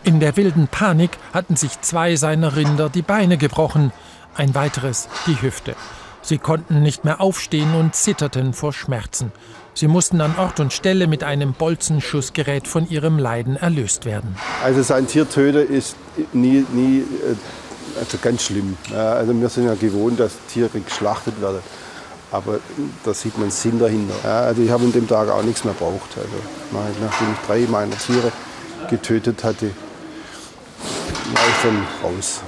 In 0.05 0.21
der 0.21 0.37
wilden 0.37 0.69
Panik 0.69 1.11
hatten 1.35 1.57
sich 1.57 1.81
zwei 1.81 2.17
seiner 2.17 2.57
Rinder 2.57 2.89
die 2.89 3.03
Beine 3.03 3.37
gebrochen, 3.37 3.93
ein 4.37 4.55
weiteres 4.55 5.09
die 5.27 5.43
Hüfte. 5.43 5.75
Sie 6.23 6.39
konnten 6.39 6.83
nicht 6.83 7.05
mehr 7.05 7.21
aufstehen 7.21 7.75
und 7.75 7.95
zitterten 7.95 8.53
vor 8.53 8.73
Schmerzen. 8.73 9.33
Sie 9.79 9.87
mussten 9.87 10.21
an 10.21 10.35
Ort 10.37 10.59
und 10.59 10.73
Stelle 10.73 11.07
mit 11.07 11.23
einem 11.23 11.53
Bolzenschussgerät 11.53 12.67
von 12.67 12.91
ihrem 12.91 13.17
Leiden 13.17 13.55
erlöst 13.55 14.07
werden. 14.07 14.35
Also 14.65 14.83
sein 14.83 15.07
Tier 15.07 15.31
töten 15.31 15.73
ist 15.73 15.95
nie, 16.33 16.67
nie 16.73 16.99
äh, 16.99 18.01
also 18.01 18.19
ganz 18.21 18.43
schlimm. 18.43 18.77
Also 18.93 19.41
wir 19.41 19.49
sind 19.49 19.67
ja 19.67 19.75
gewohnt, 19.75 20.19
dass 20.19 20.33
Tiere 20.53 20.81
geschlachtet 20.81 21.41
werden. 21.41 21.61
Aber 22.33 22.59
da 23.05 23.15
sieht 23.15 23.39
man 23.39 23.53
Sinn 23.53 23.79
dahinter. 23.79 24.15
Also 24.25 24.63
ich 24.63 24.71
habe 24.73 24.83
an 24.83 24.91
dem 24.91 25.07
Tag 25.07 25.29
auch 25.29 25.45
nichts 25.45 25.63
mehr 25.63 25.75
braucht. 25.75 26.11
Also 26.17 26.99
nachdem 27.01 27.29
ich 27.33 27.47
drei 27.47 27.71
meiner 27.71 27.97
Tiere 27.97 28.33
getötet 28.91 29.45
hatte, 29.45 29.71
war 31.27 31.43
ich 31.51 31.63
dann 31.63 31.87
raus. 32.03 32.41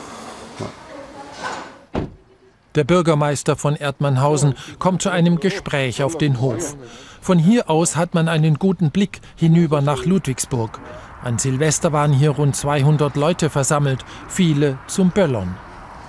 Der 2.76 2.84
Bürgermeister 2.84 3.56
von 3.56 3.74
Erdmannhausen 3.74 4.54
kommt 4.78 5.02
zu 5.02 5.10
einem 5.10 5.40
Gespräch 5.40 6.04
auf 6.04 6.16
den 6.16 6.40
Hof. 6.40 6.76
Von 7.20 7.38
hier 7.38 7.68
aus 7.68 7.96
hat 7.96 8.14
man 8.14 8.28
einen 8.28 8.60
guten 8.60 8.90
Blick 8.90 9.20
hinüber 9.34 9.80
nach 9.80 10.04
Ludwigsburg. 10.04 10.78
An 11.22 11.38
Silvester 11.38 11.92
waren 11.92 12.12
hier 12.12 12.30
rund 12.30 12.54
200 12.54 13.16
Leute 13.16 13.50
versammelt, 13.50 14.04
viele 14.28 14.78
zum 14.86 15.10
Böllern. 15.10 15.56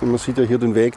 Man 0.00 0.18
sieht 0.18 0.38
ja 0.38 0.44
hier 0.44 0.58
den 0.58 0.74
Weg, 0.74 0.94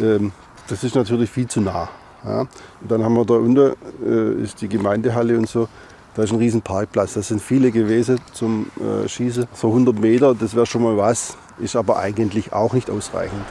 ähm, 0.00 0.32
das 0.68 0.84
ist 0.84 0.94
natürlich 0.94 1.28
viel 1.28 1.48
zu 1.48 1.60
nah. 1.60 1.88
Und 2.22 2.48
dann 2.88 3.02
haben 3.02 3.14
wir 3.14 3.24
da 3.24 3.34
unten 3.34 3.72
äh, 4.04 4.42
ist 4.42 4.60
die 4.60 4.68
Gemeindehalle 4.68 5.36
und 5.36 5.48
so. 5.48 5.68
Da 6.14 6.22
ist 6.22 6.32
ein 6.32 6.38
riesen 6.38 6.62
Parkplatz. 6.62 7.14
Da 7.14 7.22
sind 7.22 7.40
viele 7.40 7.70
gewesen 7.70 8.20
zum 8.32 8.70
äh, 8.78 9.08
Schießen. 9.08 9.46
So 9.54 9.68
100 9.68 9.98
Meter, 9.98 10.34
das 10.34 10.54
wäre 10.54 10.66
schon 10.66 10.82
mal 10.82 10.96
was, 10.96 11.36
ist 11.58 11.76
aber 11.76 11.98
eigentlich 11.98 12.52
auch 12.52 12.72
nicht 12.74 12.90
ausreichend. 12.90 13.44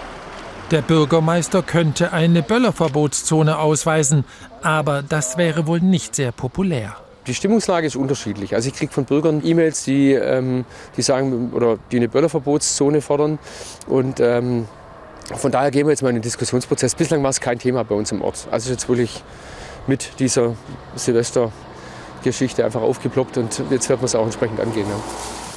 Der 0.71 0.83
Bürgermeister 0.83 1.63
könnte 1.63 2.13
eine 2.13 2.43
Böllerverbotszone 2.43 3.57
ausweisen, 3.57 4.23
aber 4.61 5.01
das 5.01 5.35
wäre 5.35 5.65
wohl 5.65 5.79
nicht 5.79 6.13
sehr 6.13 6.31
populär. 6.31 6.95
Die 7.25 7.33
Stimmungslage 7.33 7.87
ist 7.87 7.95
unterschiedlich. 7.95 8.53
Also 8.53 8.69
ich 8.69 8.75
kriege 8.75 8.93
von 8.93 9.05
Bürgern 9.05 9.41
E-Mails, 9.43 9.83
die, 9.83 10.13
ähm, 10.13 10.65
die 10.95 11.01
sagen 11.01 11.53
oder 11.53 11.79
die 11.91 11.97
eine 11.97 12.07
Böllerverbotszone 12.07 13.01
fordern. 13.01 13.39
Und 13.87 14.19
ähm, 14.19 14.67
von 15.35 15.51
daher 15.51 15.71
gehen 15.71 15.87
wir 15.87 15.91
jetzt 15.91 16.03
mal 16.03 16.09
in 16.09 16.17
den 16.17 16.21
Diskussionsprozess. 16.21 16.93
Bislang 16.93 17.23
war 17.23 17.31
es 17.31 17.41
kein 17.41 17.57
Thema 17.57 17.83
bei 17.83 17.95
uns 17.95 18.11
im 18.11 18.21
Ort. 18.21 18.47
Also 18.51 18.69
jetzt 18.69 18.87
wirklich 18.87 19.23
mit 19.87 20.19
dieser 20.19 20.55
Silvestergeschichte 20.95 22.63
einfach 22.63 22.81
aufgeploppt 22.81 23.39
und 23.39 23.63
jetzt 23.71 23.89
wird 23.89 23.99
man 23.99 24.05
es 24.05 24.13
auch 24.13 24.25
entsprechend 24.25 24.59
angehen. 24.59 24.85
Ja. 24.87 25.48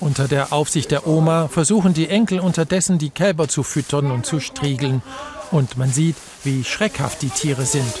Unter 0.00 0.28
der 0.28 0.52
Aufsicht 0.52 0.90
der 0.90 1.06
Oma 1.06 1.48
versuchen 1.48 1.94
die 1.94 2.08
Enkel 2.08 2.38
unterdessen 2.38 2.98
die 2.98 3.10
Kälber 3.10 3.48
zu 3.48 3.62
füttern 3.62 4.10
und 4.10 4.26
zu 4.26 4.40
striegeln. 4.40 5.02
Und 5.50 5.78
man 5.78 5.90
sieht, 5.90 6.16
wie 6.44 6.64
schreckhaft 6.64 7.22
die 7.22 7.30
Tiere 7.30 7.64
sind. 7.64 7.92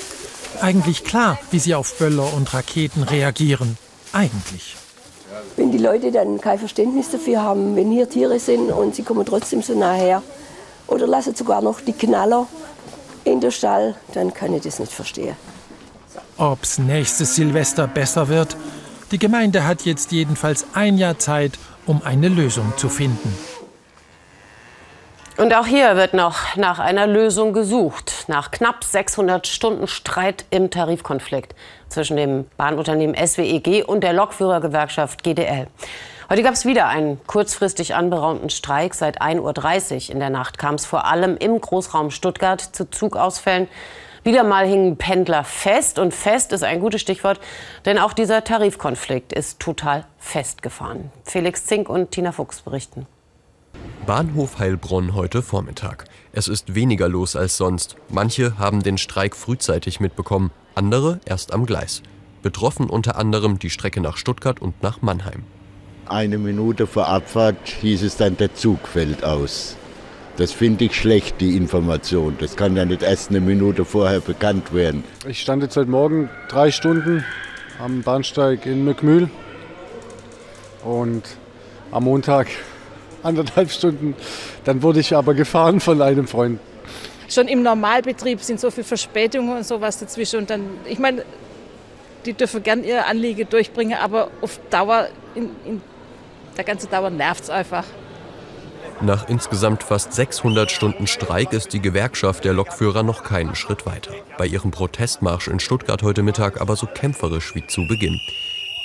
Eigentlich 0.60 1.04
klar, 1.04 1.38
wie 1.50 1.58
sie 1.58 1.74
auf 1.74 1.98
Böller 1.98 2.32
und 2.34 2.52
Raketen 2.52 3.02
reagieren. 3.02 3.78
Eigentlich. 4.12 4.76
Wenn 5.56 5.72
die 5.72 5.78
Leute 5.78 6.12
dann 6.12 6.40
kein 6.40 6.58
Verständnis 6.58 7.10
dafür 7.10 7.42
haben, 7.42 7.76
wenn 7.76 7.90
hier 7.90 8.08
Tiere 8.08 8.38
sind 8.38 8.70
und 8.70 8.94
sie 8.94 9.02
kommen 9.02 9.24
trotzdem 9.24 9.62
so 9.62 9.74
nah 9.74 9.94
her 9.94 10.22
oder 10.86 11.06
lassen 11.06 11.34
sogar 11.34 11.62
noch 11.62 11.80
die 11.80 11.92
Knaller 11.92 12.46
in 13.24 13.40
den 13.40 13.50
Stall, 13.50 13.96
dann 14.12 14.32
kann 14.32 14.54
ich 14.54 14.62
das 14.62 14.78
nicht 14.78 14.92
verstehen. 14.92 15.36
Ob's 16.38 16.78
nächstes 16.78 17.34
Silvester 17.34 17.86
besser 17.86 18.28
wird? 18.28 18.56
Die 19.10 19.18
Gemeinde 19.18 19.64
hat 19.64 19.82
jetzt 19.82 20.12
jedenfalls 20.12 20.66
ein 20.74 20.98
Jahr 20.98 21.18
Zeit, 21.18 21.52
um 21.86 22.02
eine 22.04 22.28
Lösung 22.28 22.72
zu 22.76 22.88
finden. 22.88 23.36
Und 25.36 25.54
auch 25.54 25.66
hier 25.66 25.96
wird 25.96 26.14
noch 26.14 26.56
nach 26.56 26.78
einer 26.78 27.06
Lösung 27.06 27.52
gesucht. 27.52 28.24
Nach 28.26 28.50
knapp 28.50 28.82
600 28.82 29.46
Stunden 29.46 29.86
Streit 29.86 30.46
im 30.50 30.70
Tarifkonflikt 30.70 31.54
zwischen 31.88 32.16
dem 32.16 32.46
Bahnunternehmen 32.56 33.14
SWEG 33.14 33.84
und 33.86 34.02
der 34.02 34.14
Lokführergewerkschaft 34.14 35.22
GDL. 35.22 35.66
Heute 36.30 36.42
gab 36.42 36.54
es 36.54 36.64
wieder 36.64 36.88
einen 36.88 37.24
kurzfristig 37.26 37.94
anberaumten 37.94 38.48
Streik. 38.48 38.94
Seit 38.94 39.20
1.30 39.20 40.08
Uhr 40.08 40.14
in 40.14 40.20
der 40.20 40.30
Nacht 40.30 40.56
kam 40.56 40.76
es 40.76 40.86
vor 40.86 41.04
allem 41.04 41.36
im 41.36 41.60
Großraum 41.60 42.10
Stuttgart 42.10 42.60
zu 42.60 42.90
Zugausfällen. 42.90 43.68
Wieder 44.26 44.42
mal 44.42 44.66
hingen 44.66 44.96
Pendler 44.96 45.44
fest 45.44 46.00
und 46.00 46.12
fest 46.12 46.52
ist 46.52 46.64
ein 46.64 46.80
gutes 46.80 47.00
Stichwort, 47.00 47.38
denn 47.84 47.96
auch 47.96 48.12
dieser 48.12 48.42
Tarifkonflikt 48.42 49.32
ist 49.32 49.60
total 49.60 50.04
festgefahren. 50.18 51.12
Felix 51.22 51.64
Zink 51.66 51.88
und 51.88 52.10
Tina 52.10 52.32
Fuchs 52.32 52.60
berichten. 52.62 53.06
Bahnhof 54.04 54.58
Heilbronn 54.58 55.14
heute 55.14 55.42
Vormittag. 55.42 56.06
Es 56.32 56.48
ist 56.48 56.74
weniger 56.74 57.08
los 57.08 57.36
als 57.36 57.56
sonst. 57.56 57.94
Manche 58.08 58.58
haben 58.58 58.82
den 58.82 58.98
Streik 58.98 59.36
frühzeitig 59.36 60.00
mitbekommen, 60.00 60.50
andere 60.74 61.20
erst 61.24 61.54
am 61.54 61.64
Gleis. 61.64 62.02
Betroffen 62.42 62.90
unter 62.90 63.14
anderem 63.14 63.60
die 63.60 63.70
Strecke 63.70 64.00
nach 64.00 64.16
Stuttgart 64.16 64.60
und 64.60 64.82
nach 64.82 65.02
Mannheim. 65.02 65.44
Eine 66.08 66.38
Minute 66.38 66.88
vor 66.88 67.06
Abfahrt 67.06 67.68
hieß 67.80 68.02
es 68.02 68.16
dann, 68.16 68.36
der 68.36 68.52
Zug 68.56 68.88
fällt 68.88 69.22
aus. 69.22 69.76
Das 70.36 70.52
finde 70.52 70.84
ich 70.84 70.94
schlecht, 70.94 71.40
die 71.40 71.56
Information. 71.56 72.36
Das 72.38 72.56
kann 72.56 72.76
ja 72.76 72.84
nicht 72.84 73.02
erst 73.02 73.30
eine 73.30 73.40
Minute 73.40 73.86
vorher 73.86 74.20
bekannt 74.20 74.74
werden. 74.74 75.02
Ich 75.26 75.40
stand 75.40 75.62
jetzt 75.62 75.78
heute 75.78 75.90
Morgen 75.90 76.28
drei 76.48 76.70
Stunden 76.70 77.24
am 77.82 78.02
Bahnsteig 78.02 78.66
in 78.66 78.84
Mückmühl 78.84 79.30
und 80.84 81.22
am 81.90 82.04
Montag 82.04 82.48
anderthalb 83.22 83.70
Stunden. 83.70 84.14
Dann 84.64 84.82
wurde 84.82 85.00
ich 85.00 85.16
aber 85.16 85.32
gefahren 85.32 85.80
von 85.80 86.02
einem 86.02 86.26
Freund. 86.26 86.60
Schon 87.30 87.48
im 87.48 87.62
Normalbetrieb 87.62 88.42
sind 88.42 88.60
so 88.60 88.70
viele 88.70 88.84
Verspätungen 88.84 89.56
und 89.56 89.66
sowas 89.66 89.98
dazwischen. 89.98 90.40
Und 90.40 90.50
dann, 90.50 90.68
ich 90.84 90.98
meine, 90.98 91.24
die 92.26 92.34
dürfen 92.34 92.62
gern 92.62 92.84
ihre 92.84 93.06
Anliege 93.06 93.46
durchbringen, 93.46 93.98
aber 93.98 94.30
auf 94.42 94.60
Dauer, 94.68 95.08
in, 95.34 95.50
in 95.64 95.80
der 96.58 96.64
ganzen 96.64 96.90
Dauer 96.90 97.08
nervt 97.08 97.44
es 97.44 97.50
einfach. 97.50 97.84
Nach 99.02 99.28
insgesamt 99.28 99.82
fast 99.82 100.14
600 100.14 100.70
Stunden 100.70 101.06
Streik 101.06 101.52
ist 101.52 101.74
die 101.74 101.80
Gewerkschaft 101.80 102.44
der 102.44 102.54
Lokführer 102.54 103.02
noch 103.02 103.24
keinen 103.24 103.54
Schritt 103.54 103.84
weiter. 103.84 104.12
Bei 104.38 104.46
ihrem 104.46 104.70
Protestmarsch 104.70 105.48
in 105.48 105.60
Stuttgart 105.60 106.02
heute 106.02 106.22
Mittag 106.22 106.60
aber 106.60 106.76
so 106.76 106.86
kämpferisch 106.86 107.54
wie 107.54 107.66
zu 107.66 107.86
Beginn. 107.86 108.20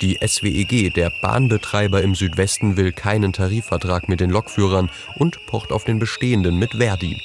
Die 0.02 0.18
SWEG, 0.26 0.92
der 0.92 1.12
Bahnbetreiber 1.22 2.02
im 2.02 2.14
Südwesten, 2.14 2.76
will 2.76 2.92
keinen 2.92 3.32
Tarifvertrag 3.32 4.08
mit 4.08 4.20
den 4.20 4.30
Lokführern 4.30 4.90
und 5.16 5.38
pocht 5.46 5.72
auf 5.72 5.84
den 5.84 5.98
bestehenden 5.98 6.58
mit 6.58 6.72
Verdi. 6.72 7.16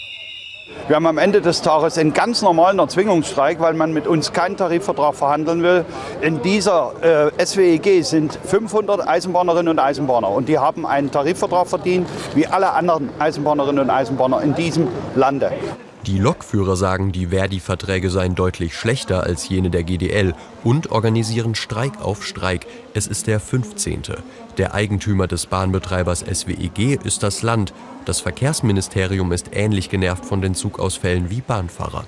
Wir 0.88 0.96
haben 0.96 1.08
am 1.08 1.18
Ende 1.18 1.42
des 1.42 1.62
Tages 1.62 1.98
einen 1.98 2.14
ganz 2.14 2.42
normalen 2.42 2.80
Erzwingungsstreik, 2.80 3.60
weil 3.60 3.74
man 3.74 3.92
mit 3.92 4.08
uns 4.08 4.32
keinen 4.32 4.56
Tarifvertrag 4.56 5.16
verhandeln 5.16 5.64
will. 5.64 5.86
In 6.22 6.42
dieser 6.42 7.32
äh, 7.38 7.46
SWEG 7.46 8.06
sind 8.06 8.40
500 8.46 9.06
Eisenbahnerinnen 9.08 9.72
und 9.72 9.80
Eisenbahner 9.80 10.30
und 10.30 10.48
die 10.48 10.60
haben 10.60 10.86
einen 10.86 11.12
Tarifvertrag 11.12 11.68
verdient, 11.68 12.08
wie 12.36 12.48
alle 12.48 12.72
anderen 12.72 13.10
Eisenbahnerinnen 13.20 13.84
und 13.84 13.90
Eisenbahner 13.90 14.42
in 14.42 14.56
diesem 14.56 14.88
Lande. 15.16 15.52
Die 16.08 16.20
Lokführer 16.20 16.78
sagen, 16.78 17.12
die 17.12 17.28
Verdi-Verträge 17.28 18.10
seien 18.10 18.34
deutlich 18.34 18.76
schlechter 18.76 19.24
als 19.24 19.50
jene 19.50 19.70
der 19.70 19.84
GDL 19.84 20.34
und 20.64 20.90
organisieren 20.90 21.54
Streik 21.54 22.02
auf 22.02 22.26
Streik. 22.26 22.66
Es 22.94 23.08
ist 23.08 23.28
der 23.28 23.42
15. 23.42 24.04
Der 24.58 24.74
Eigentümer 24.74 25.28
des 25.28 25.48
Bahnbetreibers 25.48 26.22
SWEG 26.22 26.98
ist 27.04 27.24
das 27.24 27.42
Land. 27.42 27.74
Das 28.06 28.22
Verkehrsministerium 28.22 29.34
ist 29.34 29.48
ähnlich 29.52 29.90
genervt 29.90 30.24
von 30.24 30.42
den 30.42 30.56
Zugausfällen 30.56 31.30
wie 31.30 31.42
Bahnfahrer. 31.42 32.08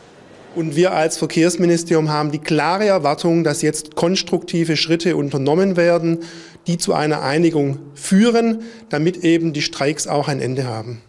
Und 0.55 0.77
wir 0.77 0.93
als 0.93 1.17
Verkehrsministerium 1.17 2.07
haben 2.09 2.31
die 2.31 2.39
klare 2.39 2.85
Erwartung, 2.85 3.43
dass 3.43 3.61
jetzt 3.61 3.95
konstruktive 3.95 4.77
Schritte 4.77 5.17
unternommen 5.17 5.75
werden, 5.75 6.19
die 6.67 6.77
zu 6.77 6.93
einer 6.93 7.21
Einigung 7.21 7.79
führen, 7.95 8.61
damit 8.87 9.25
eben 9.25 9.51
die 9.51 9.61
Streiks 9.61 10.07
auch 10.07 10.29
ein 10.29 10.39
Ende 10.39 10.65
haben. 10.65 11.01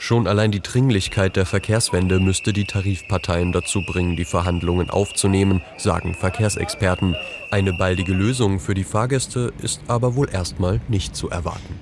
Schon 0.00 0.28
allein 0.28 0.52
die 0.52 0.62
Dringlichkeit 0.62 1.34
der 1.34 1.44
Verkehrswende 1.44 2.20
müsste 2.20 2.52
die 2.52 2.64
Tarifparteien 2.64 3.50
dazu 3.50 3.82
bringen, 3.82 4.14
die 4.14 4.24
Verhandlungen 4.24 4.90
aufzunehmen, 4.90 5.60
sagen 5.76 6.14
Verkehrsexperten. 6.14 7.16
Eine 7.50 7.72
baldige 7.72 8.12
Lösung 8.12 8.60
für 8.60 8.74
die 8.74 8.84
Fahrgäste 8.84 9.52
ist 9.60 9.80
aber 9.88 10.14
wohl 10.14 10.30
erstmal 10.30 10.80
nicht 10.86 11.16
zu 11.16 11.28
erwarten. 11.30 11.80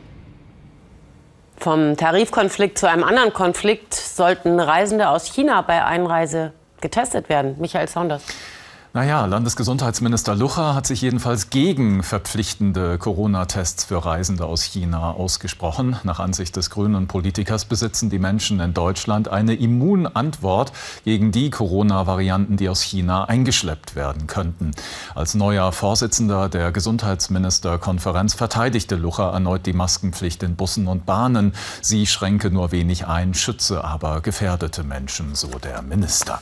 Vom 1.58 1.96
Tarifkonflikt 1.98 2.78
zu 2.78 2.88
einem 2.88 3.04
anderen 3.04 3.34
Konflikt 3.34 3.92
sollten 3.92 4.60
Reisende 4.60 5.10
aus 5.10 5.26
China 5.26 5.60
bei 5.60 5.84
Einreise 5.84 6.52
getestet 6.80 7.28
werden. 7.28 7.56
Michael 7.58 7.88
Saunders. 7.88 8.24
Naja, 8.96 9.26
Landesgesundheitsminister 9.26 10.34
Lucha 10.34 10.74
hat 10.74 10.86
sich 10.86 11.02
jedenfalls 11.02 11.50
gegen 11.50 12.02
verpflichtende 12.02 12.96
Corona-Tests 12.96 13.84
für 13.84 14.02
Reisende 14.02 14.46
aus 14.46 14.62
China 14.62 15.10
ausgesprochen. 15.10 15.96
Nach 16.02 16.18
Ansicht 16.18 16.56
des 16.56 16.70
grünen 16.70 17.06
Politikers 17.06 17.66
besitzen 17.66 18.08
die 18.08 18.18
Menschen 18.18 18.58
in 18.58 18.72
Deutschland 18.72 19.28
eine 19.28 19.54
Immunantwort 19.54 20.72
gegen 21.04 21.30
die 21.30 21.50
Corona-Varianten, 21.50 22.56
die 22.56 22.70
aus 22.70 22.80
China 22.80 23.26
eingeschleppt 23.26 23.96
werden 23.96 24.26
könnten. 24.26 24.70
Als 25.14 25.34
neuer 25.34 25.72
Vorsitzender 25.72 26.48
der 26.48 26.72
Gesundheitsministerkonferenz 26.72 28.32
verteidigte 28.32 28.96
Lucha 28.96 29.30
erneut 29.30 29.66
die 29.66 29.74
Maskenpflicht 29.74 30.42
in 30.42 30.56
Bussen 30.56 30.86
und 30.86 31.04
Bahnen. 31.04 31.52
Sie 31.82 32.06
schränke 32.06 32.50
nur 32.50 32.72
wenig 32.72 33.06
ein, 33.06 33.34
schütze 33.34 33.84
aber 33.84 34.22
gefährdete 34.22 34.84
Menschen, 34.84 35.34
so 35.34 35.48
der 35.48 35.82
Minister. 35.82 36.40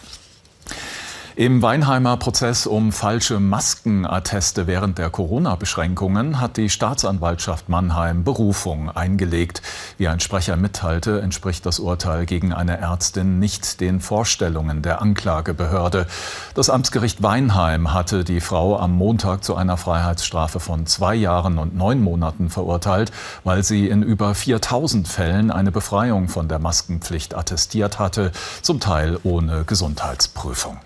Im 1.37 1.63
Weinheimer 1.63 2.17
Prozess 2.17 2.65
um 2.65 2.93
falsche 2.93 3.41
Maskenatteste 3.41 4.69
während 4.69 4.99
der 4.99 5.11
Corona-Beschränkungen 5.11 6.41
hat 6.41 6.57
die 6.57 6.71
Staatsanwaltschaft 6.71 7.69
Mannheim 7.69 8.23
Berufung 8.23 8.89
eingelegt. 8.89 9.61
Wie 9.99 10.07
ein 10.07 10.21
Sprecher 10.21 10.55
mitteilte, 10.55 11.21
entspricht 11.23 11.67
das 11.67 11.81
Urteil 11.81 12.25
gegen 12.27 12.53
eine 12.53 12.79
Ärztin 12.79 13.41
nicht 13.41 13.81
den 13.81 13.99
Vorstellungen 13.99 14.83
der 14.83 15.03
Anklagebehörde. 15.03 16.07
Das 16.55 16.71
Amtsgericht 16.71 17.21
Weinheim 17.25 17.93
hatte 17.93 18.23
die 18.23 18.41
Frau 18.41 18.79
am 18.79 18.93
Montag 18.93 19.43
zu 19.43 19.57
einer 19.57 19.77
Freiheitsstrafe 19.77 20.61
von 20.61 20.87
zwei 20.87 21.17
Jahren 21.17 21.59
und 21.59 21.75
neun 21.75 22.01
Monaten 22.01 22.49
verurteilt, 22.49 23.11
weil 23.43 23.65
sie 23.65 23.89
in 23.89 24.05
über 24.05 24.37
4000 24.37 25.09
Fällen 25.09 25.51
eine 25.51 25.73
Befreiung 25.73 26.29
von 26.29 26.47
der 26.47 26.61
Maskenpflicht 26.61 27.35
attestiert 27.35 27.99
hatte, 27.99 28.31
zum 28.63 28.79
Teil 28.79 29.19
ohne 29.25 29.65
Gesundheitsprüfung. 29.65 30.79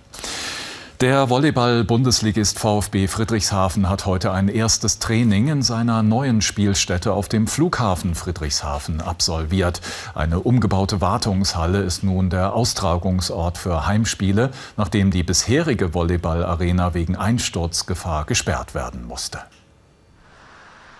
Der 1.00 1.30
Volleyball-Bundesligist 1.30 2.58
VfB 2.58 3.06
Friedrichshafen 3.06 3.88
hat 3.88 4.04
heute 4.04 4.32
ein 4.32 4.48
erstes 4.48 4.98
Training 4.98 5.46
in 5.46 5.62
seiner 5.62 6.02
neuen 6.02 6.42
Spielstätte 6.42 7.12
auf 7.12 7.28
dem 7.28 7.46
Flughafen 7.46 8.16
Friedrichshafen 8.16 9.00
absolviert. 9.00 9.80
Eine 10.16 10.40
umgebaute 10.40 11.00
Wartungshalle 11.00 11.82
ist 11.82 12.02
nun 12.02 12.30
der 12.30 12.52
Austragungsort 12.52 13.58
für 13.58 13.86
Heimspiele, 13.86 14.50
nachdem 14.76 15.12
die 15.12 15.22
bisherige 15.22 15.94
Volleyball-Arena 15.94 16.94
wegen 16.94 17.14
Einsturzgefahr 17.14 18.24
gesperrt 18.24 18.74
werden 18.74 19.06
musste. 19.06 19.38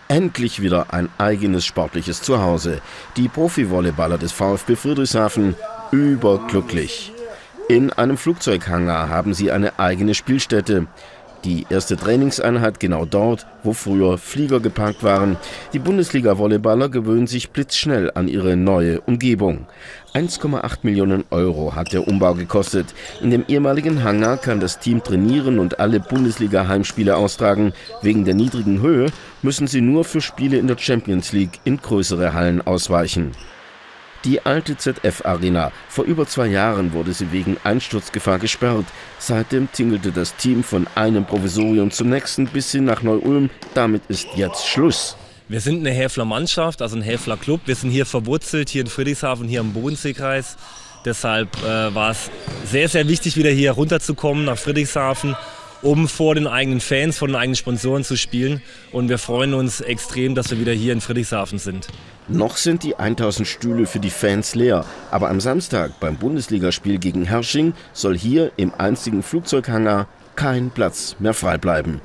Endlich 0.07 0.63
wieder 0.63 0.95
ein 0.95 1.09
eigenes 1.19 1.67
sportliches 1.67 2.23
Zuhause. 2.23 2.83
Die 3.17 3.27
Profi-Volleyballer 3.27 4.19
des 4.19 4.31
VfB 4.31 4.77
Friedrichshafen 4.77 5.57
überglücklich. 5.91 7.13
In 7.69 7.93
einem 7.93 8.17
Flugzeughangar 8.17 9.11
haben 9.11 9.35
sie 9.35 9.53
eine 9.53 9.79
eigene 9.79 10.15
Spielstätte. 10.15 10.87
Die 11.45 11.67
erste 11.69 11.99
Trainingseinheit 11.99 12.81
genau 12.81 13.05
dort, 13.05 13.47
wo 13.63 13.75
früher 13.75 14.17
Flieger 14.17 14.59
geparkt 14.59 15.03
waren. 15.03 15.37
Die 15.75 15.79
Bundesliga-Volleyballer 15.79 16.89
gewöhnen 16.89 17.27
sich 17.27 17.51
blitzschnell 17.51 18.11
an 18.15 18.27
ihre 18.27 18.57
neue 18.57 19.03
Umgebung. 19.03 19.67
1,8 20.15 20.79
Millionen 20.81 21.25
Euro 21.29 21.75
hat 21.75 21.93
der 21.93 22.09
Umbau 22.09 22.33
gekostet. 22.33 22.87
In 23.21 23.31
dem 23.31 23.45
ehemaligen 23.47 24.03
Hangar 24.03 24.39
kann 24.39 24.61
das 24.61 24.81
Team 24.81 25.05
trainieren 25.05 25.59
und 25.59 25.79
alle 25.79 26.01
Bundesliga-Heimspiele 26.01 27.17
austragen. 27.17 27.75
Wegen 28.01 28.25
der 28.25 28.35
niedrigen 28.35 28.81
Höhe 28.81 29.13
müssen 29.43 29.67
sie 29.67 29.83
nur 29.83 30.05
für 30.05 30.23
Spiele 30.23 30.57
in 30.57 30.69
der 30.69 30.79
Champions 30.79 31.33
League 31.33 31.61
in 31.65 31.77
größere 31.77 32.33
Hallen 32.33 32.67
ausweichen. 32.67 33.33
Die 34.28 34.44
alte 34.44 34.76
ZF-Arena. 34.76 35.73
Vor 35.88 36.04
über 36.04 36.26
zwei 36.26 36.49
Jahren 36.49 36.92
wurde 36.92 37.14
sie 37.14 37.32
wegen 37.32 37.56
Einsturzgefahr 37.64 38.38
gesperrt. 38.38 38.85
Seitdem 39.18 39.73
tingelte 39.73 40.12
das 40.12 40.36
Team 40.36 40.62
von 40.62 40.86
einem 40.95 41.25
Provisorium 41.25 41.91
zum 41.91 42.10
nächsten 42.10 42.47
bis 42.47 42.71
hin 42.71 42.84
nach 42.84 43.02
Neu-Ulm. 43.02 43.49
Damit 43.73 44.02
ist 44.08 44.26
jetzt 44.36 44.69
Schluss. 44.69 45.17
Wir 45.49 45.62
sind 45.62 45.78
eine 45.78 45.97
Häfler 45.97 46.26
Mannschaft, 46.26 46.82
also 46.82 46.97
ein 46.97 47.00
Häfler 47.00 47.38
Club. 47.38 47.62
Wir 47.64 47.75
sind 47.75 47.88
hier 47.88 48.04
verwurzelt, 48.04 48.69
hier 48.69 48.82
in 48.82 48.88
Friedrichshafen, 48.88 49.49
hier 49.49 49.60
im 49.60 49.73
Bodenseekreis. 49.73 50.58
Deshalb 51.06 51.56
äh, 51.64 51.95
war 51.95 52.10
es 52.10 52.30
sehr, 52.67 52.91
sehr 52.91 53.08
wichtig, 53.08 53.38
wieder 53.38 53.49
hier 53.49 53.73
runterzukommen 53.73 54.45
nach 54.45 54.58
Friedrichshafen 54.58 55.36
um 55.80 56.08
vor 56.08 56.34
den 56.34 56.47
eigenen 56.47 56.80
Fans, 56.80 57.19
vor 57.19 57.28
den 57.28 57.36
eigenen 57.36 57.56
Sponsoren 57.56 58.04
zu 58.04 58.17
spielen. 58.17 58.62
Und 58.93 59.08
wir 59.08 59.19
freuen 59.19 59.54
uns 59.54 59.80
extrem, 59.80 60.34
dass 60.34 60.50
wir 60.50 60.58
wieder 60.58 60.73
hier 60.73 60.93
in 60.93 61.00
Friedrichshafen 61.00 61.58
sind. 61.58 61.86
Noch 62.30 62.58
sind 62.58 62.82
die 62.82 62.97
1000 62.97 63.49
Stühle 63.49 63.86
für 63.86 64.00
die 64.00 64.10
Fans 64.10 64.54
leer, 64.54 64.84
aber 65.10 65.30
am 65.30 65.41
Samstag 65.41 65.99
beim 65.99 66.17
Bundesligaspiel 66.17 66.99
gegen 66.99 67.25
Hersching 67.25 67.73
soll 67.95 68.19
hier 68.19 68.52
im 68.58 68.75
einzigen 68.76 69.23
Flugzeughangar 69.23 70.08
kein 70.36 70.69
Platz 70.69 71.17
mehr 71.19 71.32
frei 71.32 71.56
bleiben. 71.56 72.02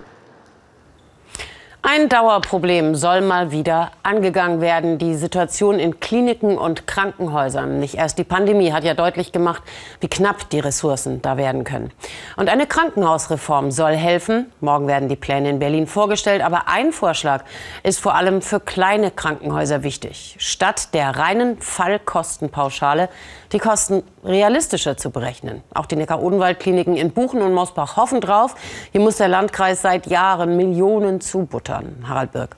Ein 1.85 2.07
Dauerproblem 2.07 2.95
soll 2.95 3.19
mal 3.19 3.51
wieder 3.51 3.91
angegangen 4.03 4.61
werden. 4.61 4.99
Die 4.99 5.15
Situation 5.15 5.79
in 5.79 5.99
Kliniken 5.99 6.57
und 6.57 6.87
Krankenhäusern. 6.87 7.81
Nicht 7.81 7.95
erst 7.95 8.17
die 8.17 8.23
Pandemie 8.23 8.71
hat 8.71 8.85
ja 8.85 8.93
deutlich 8.93 9.33
gemacht, 9.33 9.61
wie 9.99 10.07
knapp 10.07 10.49
die 10.49 10.61
Ressourcen 10.61 11.21
da 11.21 11.35
werden 11.35 11.65
können. 11.65 11.91
Und 12.37 12.47
eine 12.47 12.67
Krankenhausreform 12.67 13.69
soll 13.69 13.97
helfen. 13.97 14.49
Morgen 14.61 14.87
werden 14.87 15.09
die 15.09 15.17
Pläne 15.17 15.49
in 15.49 15.59
Berlin 15.59 15.85
vorgestellt. 15.85 16.41
Aber 16.41 16.69
ein 16.69 16.93
Vorschlag 16.93 17.43
ist 17.83 17.99
vor 17.99 18.15
allem 18.15 18.41
für 18.41 18.61
kleine 18.61 19.11
Krankenhäuser 19.11 19.83
wichtig. 19.83 20.37
Statt 20.39 20.93
der 20.93 21.17
reinen 21.17 21.59
Fallkostenpauschale 21.59 23.09
die 23.53 23.59
Kosten 23.59 24.03
realistischer 24.23 24.97
zu 24.97 25.11
berechnen. 25.11 25.61
Auch 25.73 25.85
die 25.85 25.95
Neckar-Odenwald-Kliniken 25.95 26.97
in 26.97 27.11
Buchen 27.11 27.41
und 27.41 27.53
Mosbach 27.53 27.95
hoffen 27.95 28.19
drauf. 28.19 28.55
Hier 28.91 29.01
muss 29.01 29.17
der 29.17 29.27
Landkreis 29.27 29.81
seit 29.81 30.07
Jahren 30.07 30.57
Millionen 30.57 31.21
zubuttern. 31.21 32.03
Harald 32.07 32.31
Birk. 32.31 32.57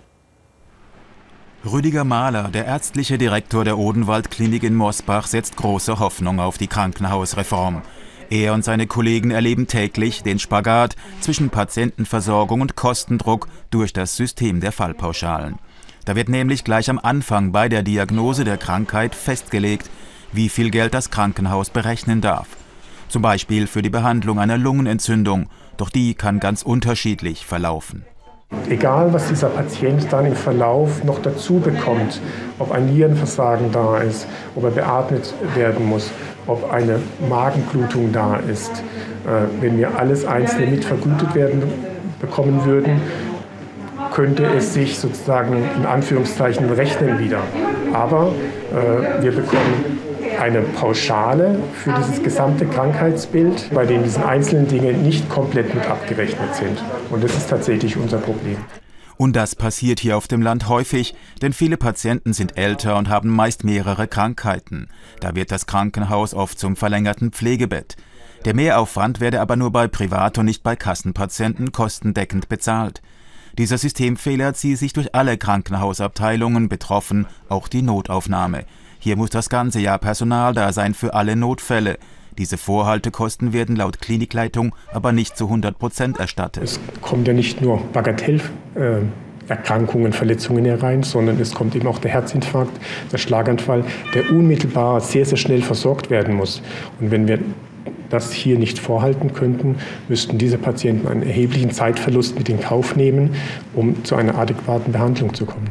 Rüdiger 1.65 2.03
Mahler, 2.03 2.49
der 2.49 2.65
ärztliche 2.65 3.17
Direktor 3.17 3.65
der 3.65 3.77
Odenwald-Klinik 3.77 4.63
in 4.63 4.75
Mosbach, 4.75 5.27
setzt 5.27 5.57
große 5.57 5.99
Hoffnung 5.99 6.39
auf 6.39 6.57
die 6.57 6.67
Krankenhausreform. 6.67 7.81
Er 8.29 8.53
und 8.53 8.63
seine 8.63 8.87
Kollegen 8.87 9.31
erleben 9.31 9.67
täglich 9.67 10.23
den 10.23 10.39
Spagat 10.39 10.95
zwischen 11.19 11.49
Patientenversorgung 11.49 12.61
und 12.61 12.75
Kostendruck 12.75 13.47
durch 13.69 13.93
das 13.93 14.15
System 14.15 14.61
der 14.61 14.71
Fallpauschalen. 14.71 15.57
Da 16.05 16.15
wird 16.15 16.29
nämlich 16.29 16.63
gleich 16.63 16.89
am 16.89 16.99
Anfang 16.99 17.51
bei 17.51 17.67
der 17.67 17.81
Diagnose 17.81 18.43
der 18.43 18.57
Krankheit 18.57 19.15
festgelegt, 19.15 19.89
wie 20.31 20.49
viel 20.49 20.69
Geld 20.69 20.93
das 20.93 21.11
Krankenhaus 21.11 21.69
berechnen 21.69 22.21
darf. 22.21 22.47
Zum 23.07 23.21
Beispiel 23.21 23.67
für 23.67 23.81
die 23.81 23.89
Behandlung 23.89 24.39
einer 24.39 24.57
Lungenentzündung, 24.57 25.47
doch 25.77 25.89
die 25.89 26.15
kann 26.15 26.39
ganz 26.39 26.63
unterschiedlich 26.63 27.45
verlaufen. 27.45 28.05
Egal, 28.69 29.11
was 29.13 29.27
dieser 29.27 29.49
Patient 29.49 30.07
dann 30.11 30.25
im 30.25 30.35
Verlauf 30.35 31.03
noch 31.03 31.21
dazu 31.21 31.59
bekommt, 31.59 32.21
ob 32.59 32.71
ein 32.71 32.93
Nierenversagen 32.93 33.71
da 33.71 33.97
ist, 33.97 34.27
ob 34.55 34.63
er 34.63 34.71
beatmet 34.71 35.33
werden 35.55 35.85
muss, 35.87 36.11
ob 36.47 36.71
eine 36.71 36.99
Magenblutung 37.27 38.11
da 38.11 38.37
ist, 38.37 38.71
äh, 39.25 39.61
wenn 39.61 39.77
wir 39.77 39.97
alles 39.97 40.25
einzelne 40.25 40.67
mitvergütet 40.67 41.33
werden 41.35 41.63
bekommen 42.19 42.63
würden, 42.65 43.01
könnte 44.13 44.45
es 44.45 44.73
sich 44.73 44.97
sozusagen 44.99 45.63
in 45.75 45.85
Anführungszeichen 45.85 46.69
rechnen 46.71 47.19
wieder. 47.19 47.41
Aber 47.93 48.31
äh, 48.71 49.23
wir 49.23 49.31
bekommen 49.31 49.94
eine 50.39 50.61
Pauschale 50.61 51.59
für 51.73 51.93
dieses 51.93 52.21
gesamte 52.21 52.65
Krankheitsbild, 52.65 53.69
bei 53.73 53.85
dem 53.85 54.03
diese 54.03 54.25
einzelnen 54.25 54.67
Dinge 54.67 54.93
nicht 54.93 55.29
komplett 55.29 55.73
mit 55.73 55.85
abgerechnet 55.87 56.55
sind. 56.55 56.83
Und 57.09 57.23
das 57.23 57.35
ist 57.35 57.49
tatsächlich 57.49 57.97
unser 57.97 58.17
Problem. 58.17 58.57
Und 59.17 59.35
das 59.35 59.55
passiert 59.55 59.99
hier 59.99 60.17
auf 60.17 60.27
dem 60.27 60.41
Land 60.41 60.67
häufig, 60.67 61.15
denn 61.41 61.53
viele 61.53 61.77
Patienten 61.77 62.33
sind 62.33 62.57
älter 62.57 62.97
und 62.97 63.07
haben 63.07 63.29
meist 63.29 63.63
mehrere 63.63 64.07
Krankheiten. 64.07 64.89
Da 65.21 65.35
wird 65.35 65.51
das 65.51 65.67
Krankenhaus 65.67 66.33
oft 66.33 66.59
zum 66.59 66.75
verlängerten 66.75 67.31
Pflegebett. 67.31 67.95
Der 68.43 68.53
Mehraufwand 68.53 69.21
werde 69.21 69.41
aber 69.41 69.55
nur 69.55 69.71
bei 69.71 69.87
Privat- 69.87 70.37
und 70.37 70.45
nicht 70.45 70.63
bei 70.63 70.75
Kassenpatienten 70.75 71.71
kostendeckend 71.71 72.49
bezahlt. 72.49 73.01
Dieser 73.57 73.77
Systemfehler 73.77 74.53
ziehe 74.53 74.75
sich 74.75 74.91
durch 74.91 75.15
alle 75.15 75.37
Krankenhausabteilungen, 75.37 76.67
betroffen 76.67 77.25
auch 77.47 77.69
die 77.69 77.81
Notaufnahme. 77.81 78.65
Hier 79.05 79.15
muss 79.17 79.29
das 79.29 79.49
ganze 79.49 79.79
Jahr 79.79 79.99
Personal 79.99 80.55
da 80.55 80.73
sein 80.73 80.95
für 80.95 81.13
alle 81.13 81.35
Notfälle. 81.35 81.99
Diese 82.39 82.57
Vorhaltekosten 82.57 83.53
werden 83.53 83.75
laut 83.75 84.01
Klinikleitung 84.01 84.73
aber 84.91 85.11
nicht 85.11 85.37
zu 85.37 85.45
100 85.45 85.77
Prozent 85.77 86.19
erstattet. 86.19 86.63
Es 86.63 86.79
kommt 87.01 87.27
ja 87.27 87.35
nicht 87.35 87.61
nur 87.61 87.83
Bagatellerkrankungen, 87.93 90.11
Verletzungen 90.11 90.65
herein, 90.65 91.03
sondern 91.03 91.39
es 91.39 91.53
kommt 91.53 91.75
eben 91.75 91.87
auch 91.87 91.99
der 91.99 92.09
Herzinfarkt, 92.09 92.71
der 93.11 93.19
Schlaganfall, 93.19 93.83
der 94.15 94.31
unmittelbar 94.31 94.99
sehr, 95.01 95.27
sehr 95.27 95.37
schnell 95.37 95.61
versorgt 95.61 96.09
werden 96.09 96.33
muss. 96.33 96.63
Und 96.99 97.11
wenn 97.11 97.27
wir 97.27 97.37
das 98.09 98.31
hier 98.31 98.57
nicht 98.57 98.79
vorhalten 98.79 99.33
könnten, 99.33 99.75
müssten 100.09 100.39
diese 100.39 100.57
Patienten 100.57 101.07
einen 101.07 101.21
erheblichen 101.21 101.69
Zeitverlust 101.69 102.39
mit 102.39 102.49
in 102.49 102.59
Kauf 102.59 102.95
nehmen, 102.95 103.35
um 103.75 104.03
zu 104.03 104.15
einer 104.15 104.35
adäquaten 104.35 104.93
Behandlung 104.93 105.35
zu 105.35 105.45
kommen. 105.45 105.69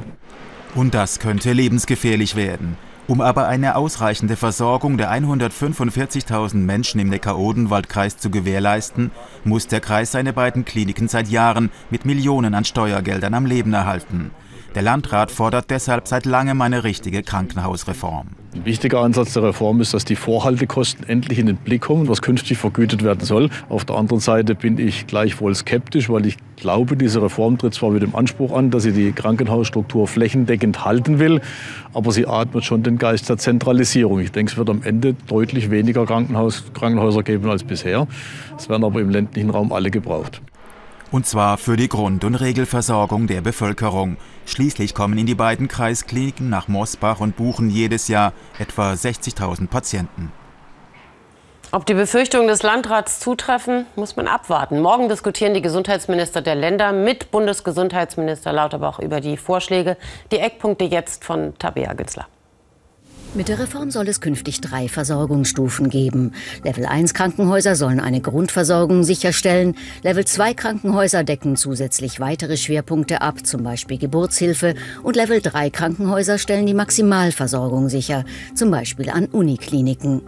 Und 0.77 0.95
das 0.95 1.19
könnte 1.19 1.53
lebensgefährlich 1.53 2.37
werden. 2.37 2.77
Um 3.07 3.21
aber 3.21 3.47
eine 3.49 3.77
ausreichende 3.77 4.35
Versorgung 4.35 4.97
der 4.97 5.13
145.000 5.13 6.57
Menschen 6.57 7.01
im 7.01 7.11
Neckar-Odenwald-Kreis 7.11 8.17
zu 8.17 8.31
gewährleisten, 8.31 9.11
muss 9.45 9.67
der 9.67 9.81
Kreis 9.81 10.13
seine 10.13 10.33
beiden 10.33 10.65
Kliniken 10.65 11.09
seit 11.09 11.29
Jahren 11.29 11.71
mit 11.91 12.07
Millionen 12.07 12.55
an 12.55 12.65
Steuergeldern 12.65 13.35
am 13.35 13.45
Leben 13.45 13.75
erhalten. 13.75 14.31
Der 14.75 14.83
Landrat 14.83 15.31
fordert 15.31 15.71
deshalb 15.71 16.09
seit 16.09 16.27
langem 16.27 16.61
eine 16.61 16.83
richtige 16.83 17.23
Krankenhausreform. 17.23 18.27
Ein 18.57 18.65
wichtiger 18.65 19.03
Ansatz 19.03 19.33
der 19.33 19.45
Reform 19.45 19.81
ist, 19.81 19.95
dass 19.95 20.05
die 20.05 20.17
Vorhaltekosten 20.17 21.09
endlich 21.09 21.39
in 21.39 21.47
den 21.47 21.57
Blick 21.57 21.83
kommen, 21.83 22.09
was 22.09 22.23
künftig 22.23 22.59
vergütet 22.59 23.05
werden 23.05 23.25
soll. 23.25 23.51
Auf 23.69 23.85
der 23.85 23.95
anderen 23.95 24.19
Seite 24.19 24.57
bin 24.57 24.79
ich 24.79 25.07
gleichwohl 25.07 25.55
skeptisch, 25.55 26.11
weil 26.11 26.27
ich 26.27 26.39
glaube, 26.57 26.97
diese 26.97 27.23
Reform 27.23 27.57
tritt 27.57 27.75
zwar 27.75 27.91
mit 27.91 28.03
dem 28.03 28.17
Anspruch 28.17 28.53
an, 28.53 28.73
dass 28.73 28.83
sie 28.83 28.93
die 28.93 29.13
Krankenhausstruktur 29.13 30.09
flächendeckend 30.09 30.85
halten 30.85 31.21
will, 31.21 31.41
aber 31.93 32.11
sie 32.11 32.27
atmet 32.27 32.65
schon 32.65 32.83
den 32.83 32.99
Geist 32.99 33.29
der 33.29 33.39
Zentralisierung. 33.39 34.19
Ich 34.19 34.33
denke, 34.33 34.51
es 34.51 34.59
wird 34.59 34.71
am 34.71 34.83
Ende 34.83 35.15
deutlich 35.29 35.71
weniger 35.71 36.05
Krankenhaus, 36.05 36.65
Krankenhäuser 36.75 37.23
geben 37.23 37.49
als 37.49 37.63
bisher. 37.63 38.09
Es 38.59 38.69
werden 38.69 38.83
aber 38.83 39.01
im 39.01 39.11
ländlichen 39.11 39.51
Raum 39.51 39.73
alle 39.73 39.93
gebraucht. 39.93 40.43
Und 41.15 41.27
zwar 41.27 41.59
für 41.59 41.77
die 41.77 41.89
Grund- 41.89 42.25
und 42.25 42.35
Regelversorgung 42.35 43.29
der 43.29 43.41
Bevölkerung. 43.41 44.17
Schließlich 44.47 44.95
kommen 44.95 45.17
in 45.17 45.27
die 45.27 45.37
beiden 45.37 45.69
Kreiskliniken 45.69 46.51
nach 46.51 46.67
Mosbach 46.67 47.21
und 47.21 47.37
Buchen 47.37 47.71
jedes 47.71 48.09
Jahr 48.09 48.33
etwa 48.59 48.95
60.000 48.95 49.69
Patienten. 49.69 50.33
Ob 51.71 51.87
die 51.87 51.95
Befürchtungen 51.95 52.49
des 52.49 52.65
Landrats 52.65 53.21
zutreffen, 53.21 53.87
muss 53.95 54.17
man 54.17 54.27
abwarten. 54.27 54.81
Morgen 54.81 55.09
diskutieren 55.09 55.55
die 55.55 55.63
Gesundheitsminister 55.63 56.43
der 56.43 56.57
Länder 56.57 56.91
mit 56.91 57.31
Bundesgesundheitsminister 57.31 58.53
Lauterbach 58.53 58.99
über 58.99 59.21
die 59.21 59.37
Vorschläge. 59.37 59.97
Die 60.33 60.41
Eckpunkte 60.41 60.85
jetzt 60.85 61.25
von 61.25 61.57
Tabea 61.61 61.93
Gützler. 61.93 62.27
Mit 63.37 63.49
der 63.49 63.59
Reform 63.59 63.91
soll 63.91 64.07
es 64.07 64.21
künftig 64.21 64.61
drei 64.61 64.89
Versorgungsstufen 64.89 65.91
geben. 65.91 66.31
Level 66.63 66.87
1 66.87 67.15
Krankenhäuser 67.15 67.75
sollen 67.75 67.99
eine 67.99 68.21
Grundversorgung 68.21 69.03
sicherstellen. 69.03 69.75
Level 70.03 70.25
2 70.25 70.55
Krankenhäuser 70.55 71.25
decken 71.25 71.57
zusätzlich 71.57 72.21
weitere 72.21 72.57
Schwerpunkte 72.57 73.23
ab, 73.23 73.45
zum 73.45 73.65
Beispiel 73.65 73.99
Geburtshilfe. 73.99 74.77
Und 75.03 75.17
Level 75.17 75.41
3 75.41 75.71
Krankenhäuser 75.71 76.39
stellen 76.39 76.67
die 76.67 76.75
Maximalversorgung 76.75 77.89
sicher, 77.89 78.25
zum 78.55 78.71
Beispiel 78.71 79.11
an 79.11 79.27
Unikliniken. 79.27 80.23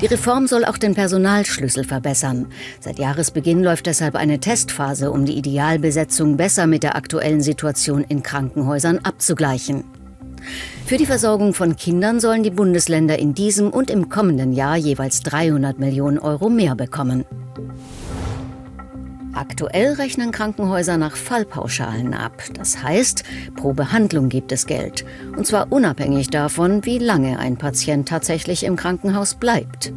Die 0.00 0.06
Reform 0.06 0.46
soll 0.46 0.64
auch 0.64 0.78
den 0.78 0.94
Personalschlüssel 0.94 1.84
verbessern. 1.84 2.46
Seit 2.80 2.98
Jahresbeginn 2.98 3.62
läuft 3.62 3.84
deshalb 3.84 4.16
eine 4.16 4.40
Testphase, 4.40 5.10
um 5.10 5.26
die 5.26 5.36
Idealbesetzung 5.36 6.38
besser 6.38 6.66
mit 6.66 6.84
der 6.84 6.96
aktuellen 6.96 7.42
Situation 7.42 8.02
in 8.02 8.22
Krankenhäusern 8.22 9.00
abzugleichen. 9.02 9.84
Für 10.86 10.96
die 10.96 11.06
Versorgung 11.06 11.54
von 11.54 11.76
Kindern 11.76 12.20
sollen 12.20 12.42
die 12.42 12.50
Bundesländer 12.50 13.18
in 13.18 13.34
diesem 13.34 13.70
und 13.70 13.90
im 13.90 14.08
kommenden 14.08 14.52
Jahr 14.52 14.76
jeweils 14.76 15.20
300 15.22 15.78
Millionen 15.78 16.18
Euro 16.18 16.50
mehr 16.50 16.74
bekommen. 16.74 17.24
Aktuell 19.34 19.94
rechnen 19.94 20.30
Krankenhäuser 20.30 20.96
nach 20.96 21.16
Fallpauschalen 21.16 22.14
ab. 22.14 22.42
Das 22.54 22.82
heißt, 22.82 23.24
pro 23.56 23.72
Behandlung 23.72 24.28
gibt 24.28 24.52
es 24.52 24.66
Geld. 24.66 25.04
Und 25.36 25.46
zwar 25.46 25.72
unabhängig 25.72 26.30
davon, 26.30 26.84
wie 26.84 26.98
lange 26.98 27.38
ein 27.40 27.56
Patient 27.56 28.08
tatsächlich 28.08 28.62
im 28.62 28.76
Krankenhaus 28.76 29.34
bleibt. 29.34 29.92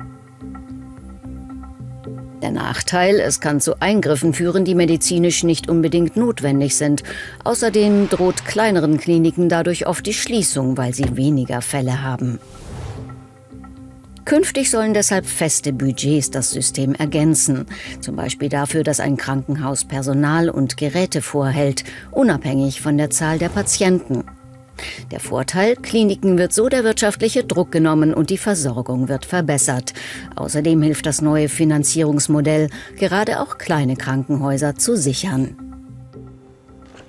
Der 2.41 2.51
Nachteil, 2.51 3.19
es 3.19 3.39
kann 3.39 3.59
zu 3.59 3.81
Eingriffen 3.81 4.33
führen, 4.33 4.63
die 4.63 4.75
medizinisch 4.75 5.43
nicht 5.43 5.69
unbedingt 5.69 6.17
notwendig 6.17 6.75
sind. 6.75 7.03
Außerdem 7.43 8.09
droht 8.09 8.45
kleineren 8.45 8.97
Kliniken 8.99 9.49
dadurch 9.49 9.87
oft 9.87 10.05
die 10.05 10.13
Schließung, 10.13 10.77
weil 10.77 10.93
sie 10.93 11.17
weniger 11.17 11.61
Fälle 11.61 12.03
haben. 12.03 12.39
Künftig 14.27 14.69
sollen 14.69 14.93
deshalb 14.93 15.25
feste 15.25 15.71
Budgets 15.71 16.29
das 16.29 16.51
System 16.51 16.93
ergänzen. 16.93 17.65
Zum 18.01 18.17
Beispiel 18.17 18.49
dafür, 18.49 18.83
dass 18.83 18.99
ein 18.99 19.15
Krankenhaus 19.15 19.85
Personal 19.85 20.49
und 20.49 20.75
Geräte 20.75 21.21
vorhält, 21.21 21.85
unabhängig 22.11 22.81
von 22.81 22.97
der 22.97 23.09
Zahl 23.09 23.39
der 23.39 23.49
Patienten. 23.49 24.25
Der 25.11 25.19
Vorteil, 25.19 25.75
Kliniken 25.75 26.37
wird 26.37 26.53
so 26.53 26.69
der 26.69 26.83
wirtschaftliche 26.83 27.43
Druck 27.43 27.71
genommen 27.71 28.13
und 28.13 28.29
die 28.29 28.37
Versorgung 28.37 29.07
wird 29.09 29.25
verbessert. 29.25 29.93
Außerdem 30.35 30.81
hilft 30.81 31.05
das 31.05 31.21
neue 31.21 31.49
Finanzierungsmodell, 31.49 32.69
gerade 32.97 33.41
auch 33.41 33.57
kleine 33.57 33.95
Krankenhäuser 33.95 34.75
zu 34.75 34.95
sichern. 34.95 35.66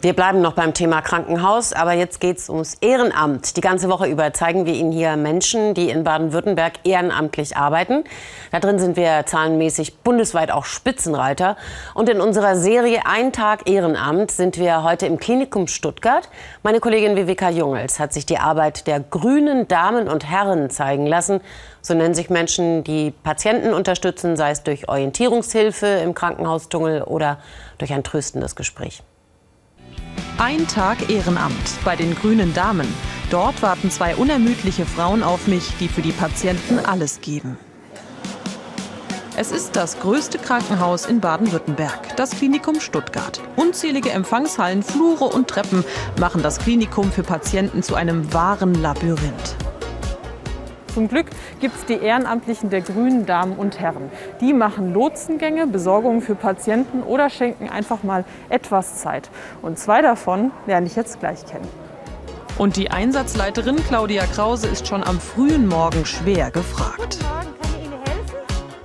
Wir 0.00 0.12
bleiben 0.12 0.40
noch 0.40 0.52
beim 0.52 0.74
Thema 0.74 1.02
Krankenhaus, 1.02 1.72
aber 1.72 1.92
jetzt 1.92 2.20
geht 2.20 2.38
es 2.38 2.48
ums 2.48 2.74
Ehrenamt. 2.74 3.56
Die 3.56 3.60
ganze 3.60 3.88
Woche 3.88 4.06
über 4.06 4.32
zeigen 4.32 4.64
wir 4.64 4.72
Ihnen 4.72 4.92
hier 4.92 5.16
Menschen, 5.16 5.74
die 5.74 5.90
in 5.90 6.04
Baden-Württemberg 6.04 6.74
ehrenamtlich 6.84 7.56
arbeiten. 7.56 8.04
Da 8.52 8.60
drin 8.60 8.78
sind 8.78 8.96
wir 8.96 9.26
zahlenmäßig 9.26 9.96
bundesweit 10.04 10.52
auch 10.52 10.66
Spitzenreiter. 10.66 11.56
Und 11.94 12.08
in 12.08 12.20
unserer 12.20 12.54
Serie 12.54 13.06
Ein 13.06 13.32
Tag 13.32 13.68
Ehrenamt 13.68 14.30
sind 14.30 14.56
wir 14.56 14.84
heute 14.84 15.06
im 15.06 15.18
Klinikum 15.18 15.66
Stuttgart. 15.66 16.28
Meine 16.62 16.78
Kollegin 16.78 17.16
Viveka 17.16 17.50
Jungels 17.50 17.98
hat 17.98 18.12
sich 18.12 18.24
die 18.24 18.38
Arbeit 18.38 18.86
der 18.86 19.00
grünen 19.00 19.66
Damen 19.66 20.08
und 20.08 20.30
Herren 20.30 20.70
zeigen 20.70 21.06
lassen. 21.06 21.40
So 21.82 21.94
nennen 21.94 22.14
sich 22.14 22.30
Menschen, 22.30 22.84
die 22.84 23.10
Patienten 23.10 23.74
unterstützen, 23.74 24.36
sei 24.36 24.52
es 24.52 24.62
durch 24.62 24.88
Orientierungshilfe 24.88 25.86
im 25.86 26.14
Krankenhaustunnel 26.14 27.02
oder 27.02 27.38
durch 27.78 27.92
ein 27.92 28.04
tröstendes 28.04 28.54
Gespräch. 28.54 29.02
Ein 30.40 30.68
Tag 30.68 31.10
Ehrenamt 31.10 31.84
bei 31.84 31.96
den 31.96 32.14
Grünen 32.14 32.54
Damen. 32.54 32.86
Dort 33.28 33.60
warten 33.60 33.90
zwei 33.90 34.14
unermüdliche 34.14 34.86
Frauen 34.86 35.24
auf 35.24 35.48
mich, 35.48 35.72
die 35.80 35.88
für 35.88 36.00
die 36.00 36.12
Patienten 36.12 36.78
alles 36.78 37.20
geben. 37.20 37.58
Es 39.36 39.50
ist 39.50 39.74
das 39.74 39.98
größte 39.98 40.38
Krankenhaus 40.38 41.06
in 41.06 41.20
Baden-Württemberg, 41.20 42.16
das 42.16 42.30
Klinikum 42.30 42.78
Stuttgart. 42.78 43.40
Unzählige 43.56 44.10
Empfangshallen, 44.10 44.84
Flure 44.84 45.24
und 45.24 45.48
Treppen 45.48 45.84
machen 46.20 46.40
das 46.40 46.60
Klinikum 46.60 47.10
für 47.10 47.24
Patienten 47.24 47.82
zu 47.82 47.96
einem 47.96 48.32
wahren 48.32 48.74
Labyrinth. 48.74 49.56
Zum 50.98 51.06
Glück 51.06 51.26
gibt 51.60 51.76
es 51.76 51.84
die 51.84 51.94
Ehrenamtlichen 51.94 52.70
der 52.70 52.80
Grünen 52.80 53.24
Damen 53.24 53.52
und 53.52 53.78
Herren. 53.78 54.10
Die 54.40 54.52
machen 54.52 54.92
Lotsengänge, 54.92 55.68
Besorgungen 55.68 56.20
für 56.20 56.34
Patienten 56.34 57.04
oder 57.04 57.30
schenken 57.30 57.68
einfach 57.70 58.02
mal 58.02 58.24
etwas 58.48 58.96
Zeit. 58.96 59.30
Und 59.62 59.78
zwei 59.78 60.02
davon 60.02 60.50
lerne 60.66 60.88
ich 60.88 60.96
jetzt 60.96 61.20
gleich 61.20 61.46
kennen. 61.46 61.68
Und 62.58 62.76
die 62.76 62.90
Einsatzleiterin 62.90 63.76
Claudia 63.76 64.24
Krause 64.24 64.66
ist 64.66 64.88
schon 64.88 65.04
am 65.04 65.20
frühen 65.20 65.68
Morgen 65.68 66.04
schwer 66.04 66.50
gefragt. 66.50 67.20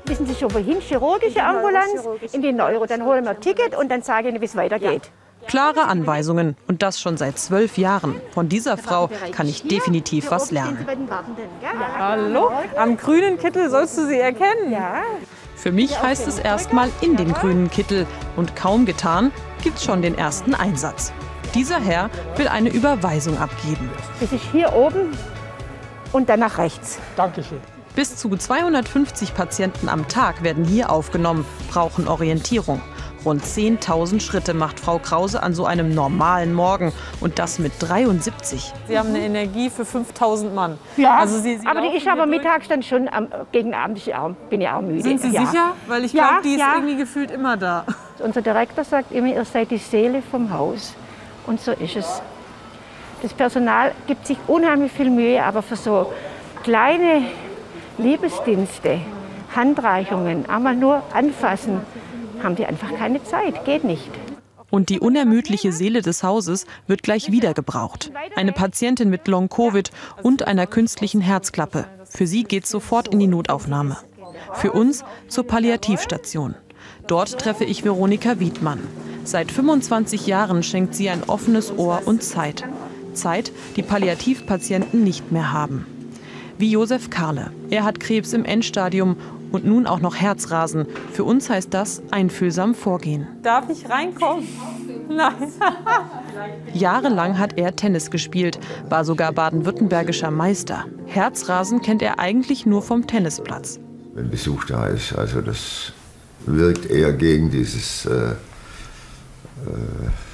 Wissen 0.06 0.28
Sie 0.28 0.36
schon 0.36 0.54
wohin? 0.54 0.82
Chirurgische 0.82 1.44
Ambulanz 1.44 2.08
in 2.32 2.44
die 2.44 2.54
Neuro. 2.54 2.86
Dann 2.86 3.06
holen 3.06 3.24
wir 3.24 3.32
ein 3.32 3.42
Ticket 3.42 3.76
und 3.76 3.90
dann 3.90 4.04
sage 4.04 4.28
ich 4.28 4.34
Ihnen, 4.36 4.42
wie 4.42 4.46
es 4.46 4.56
weitergeht. 4.56 5.10
Klare 5.48 5.88
Anweisungen 5.88 6.56
und 6.68 6.82
das 6.82 7.00
schon 7.00 7.18
seit 7.18 7.38
zwölf 7.38 7.78
Jahren. 7.78 8.22
Von 8.32 8.50
dieser 8.50 8.78
Frau 8.78 9.10
kann 9.32 9.48
ich 9.48 9.64
definitiv 9.64 10.32
was 10.32 10.52
lernen. 10.52 10.86
Hallo, 11.98 12.52
am 12.78 12.98
grünen 12.98 13.38
Kittel 13.38 13.70
sollst 13.70 13.98
du 13.98 14.08
sie 14.08 14.20
erkennen. 14.20 14.72
Ja. 14.72 15.02
Für 15.56 15.72
mich 15.72 16.02
heißt 16.02 16.28
es 16.28 16.40
erstmal 16.40 16.90
in 17.02 17.16
den 17.16 17.34
grünen 17.34 17.70
Kittel 17.70 18.06
und 18.36 18.56
kaum 18.56 18.86
getan 18.86 19.32
gibt's 19.64 19.86
schon 19.86 20.02
den 20.02 20.18
ersten 20.18 20.54
Einsatz. 20.56 21.14
Dieser 21.54 21.80
Herr 21.80 22.10
will 22.36 22.48
eine 22.48 22.70
Überweisung 22.70 23.38
abgeben. 23.38 23.90
Das 24.20 24.32
ist 24.32 24.44
hier 24.52 24.74
oben 24.74 25.16
und 26.12 26.30
dann 26.30 26.40
nach 26.40 26.58
rechts. 26.58 27.00
Dankeschön. 27.16 27.60
Bis 27.96 28.16
zu 28.16 28.36
250 28.36 29.36
Patienten 29.36 29.88
am 29.88 30.08
Tag 30.08 30.44
werden 30.44 30.66
hier 30.66 30.92
aufgenommen, 30.92 31.46
brauchen 31.70 32.08
Orientierung. 32.08 32.82
Rund 33.26 33.42
10.000 33.44 34.20
Schritte 34.22 34.54
macht 34.54 34.80
Frau 34.80 35.00
Krause 35.00 35.42
an 35.42 35.54
so 35.54 35.66
einem 35.66 35.94
normalen 35.96 36.54
Morgen 36.54 36.92
und 37.22 37.40
das 37.40 37.58
mit 37.60 37.72
73. 37.80 38.74
Sie 38.88 39.00
haben 39.00 39.10
eine 39.10 39.20
Energie 39.22 39.70
für 39.70 39.86
5000 39.86 40.54
Mann. 40.54 40.78
Ja, 40.98 41.18
also 41.20 41.40
Sie, 41.40 41.58
Sie 41.58 41.66
aber 41.68 41.82
die 41.82 41.98
ist 41.98 42.08
aber 42.08 42.26
mittags 42.26 42.68
dann 42.68 42.84
schon 42.84 43.08
am, 43.08 43.28
gegen 43.52 43.74
Abend 43.74 43.98
ich 43.98 44.14
auch, 44.14 44.32
bin 44.50 44.62
ich 44.62 44.68
auch 44.68 44.82
müde. 44.82 45.02
Sind 45.02 45.22
Sie 45.22 45.30
ja. 45.30 45.46
sicher? 45.46 45.74
Weil 45.88 46.04
ich 46.04 46.14
Ja, 46.14 46.28
glaube, 46.28 46.44
die 46.44 46.54
ist 46.54 46.60
ja. 46.60 46.74
irgendwie 46.76 46.98
gefühlt 46.98 47.32
immer 47.32 47.56
da. 47.56 47.86
Unser 48.20 48.42
Direktor 48.42 48.84
sagt 48.84 49.12
immer, 49.12 49.28
ihr 49.28 49.46
seid 49.46 49.72
die 49.72 49.78
Seele 49.78 50.22
vom 50.30 50.52
Haus. 50.54 50.94
Und 51.48 51.62
so 51.62 51.72
ist 51.72 51.96
es. 51.96 52.22
Das 53.22 53.34
Personal 53.34 53.92
gibt 54.08 54.28
sich 54.28 54.38
unheimlich 54.48 54.92
viel 54.92 55.10
Mühe, 55.10 55.42
aber 55.44 55.62
für 55.62 55.78
so 55.78 56.12
kleine 56.64 57.22
Liebesdienste, 57.98 59.00
Handreichungen, 59.56 60.50
einmal 60.50 60.76
nur 60.76 61.02
anfassen, 61.14 61.80
haben 62.44 62.56
die 62.56 62.66
einfach 62.66 62.94
keine 62.96 63.24
Zeit. 63.24 63.66
Geht 63.66 63.84
nicht. 63.84 64.10
Und 64.70 64.90
die 64.90 65.00
unermüdliche 65.00 65.72
Seele 65.72 66.02
des 66.02 66.24
Hauses 66.24 66.66
wird 66.88 67.04
gleich 67.04 67.32
wieder 67.32 67.54
gebraucht. 67.54 68.12
Eine 68.36 68.54
Patientin 68.54 69.10
mit 69.10 69.28
Long-Covid 69.28 69.92
und 70.24 70.48
einer 70.48 70.66
künstlichen 70.66 71.22
Herzklappe. 71.22 71.86
Für 72.06 72.26
sie 72.26 72.44
geht's 72.44 72.72
sofort 72.72 73.08
in 73.08 73.20
die 73.20 73.28
Notaufnahme. 73.28 73.98
Für 74.54 74.72
uns 74.72 75.04
zur 75.28 75.46
Palliativstation. 75.46 76.56
Dort 77.06 77.38
treffe 77.40 77.66
ich 77.66 77.84
Veronika 77.86 78.40
Wiedmann. 78.40 78.80
Seit 79.26 79.52
25 79.52 80.26
Jahren 80.26 80.64
schenkt 80.64 80.96
sie 80.96 81.10
ein 81.10 81.24
offenes 81.24 81.72
Ohr 81.78 82.02
und 82.06 82.24
Zeit. 82.24 82.64
Zeit, 83.14 83.52
die 83.76 83.84
Palliativpatienten 83.84 85.04
nicht 85.04 85.32
mehr 85.32 85.54
haben. 85.54 85.86
wie 86.58 86.72
Josef 86.72 87.10
Karle. 87.10 87.52
Er 87.70 87.84
hat 87.84 88.00
Krebs 88.00 88.32
im 88.34 88.46
Endstadium 88.46 89.18
und 89.54 89.66
nun 89.66 89.86
auch 89.86 90.02
noch 90.02 90.16
Herzrasen. 90.16 90.88
Für 91.14 91.24
uns 91.24 91.50
heißt 91.50 91.74
das 91.74 92.02
einfühlsam 92.12 92.74
vorgehen. 92.76 93.28
Darf 93.44 93.70
ich 93.70 93.90
reinkommen? 93.90 94.48
Nein. 95.08 95.34
Jahrelang 96.74 97.38
hat 97.38 97.58
er 97.58 97.76
Tennis 97.76 98.10
gespielt, 98.12 98.60
war 98.90 99.06
sogar 99.06 99.32
baden-württembergischer 99.32 100.32
Meister. 100.32 100.86
Herzrasen 101.06 101.82
kennt 101.82 102.02
er 102.02 102.20
eigentlich 102.20 102.66
nur 102.66 102.82
vom 102.82 103.06
Tennisplatz. 103.08 103.80
Wenn 104.16 104.30
Besuch 104.30 104.66
da 104.66 104.88
ist, 104.88 105.14
also 105.14 105.42
das 105.42 105.94
wirkt 106.46 106.90
eher 106.90 107.14
gegen 107.14 107.52
dieses 107.52 108.06
äh, 108.06 108.32
äh, 108.32 108.36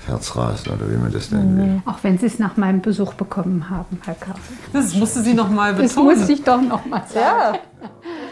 Herzrasen 0.08 0.72
oder 0.72 0.90
wie 0.90 0.98
man 0.98 1.12
das 1.12 1.30
nennen 1.32 1.58
will. 1.58 1.66
Mhm. 1.66 1.82
Auch 1.86 2.00
wenn 2.04 2.18
Sie 2.18 2.26
es 2.26 2.40
nach 2.40 2.58
meinem 2.58 2.82
Besuch 2.82 3.14
bekommen 3.14 3.70
haben, 3.70 4.00
Herr 4.06 4.16
Karl. 4.16 4.36
Das 4.74 4.96
musste 4.96 5.22
sie 5.22 5.34
noch 5.34 5.50
mal 5.50 5.76
Das 5.76 5.94
betonen. 5.94 6.20
muss 6.20 6.30
ich 6.30 6.44
doch 6.44 6.62
noch 6.62 6.86
mal 6.86 7.04
sagen. 7.08 7.60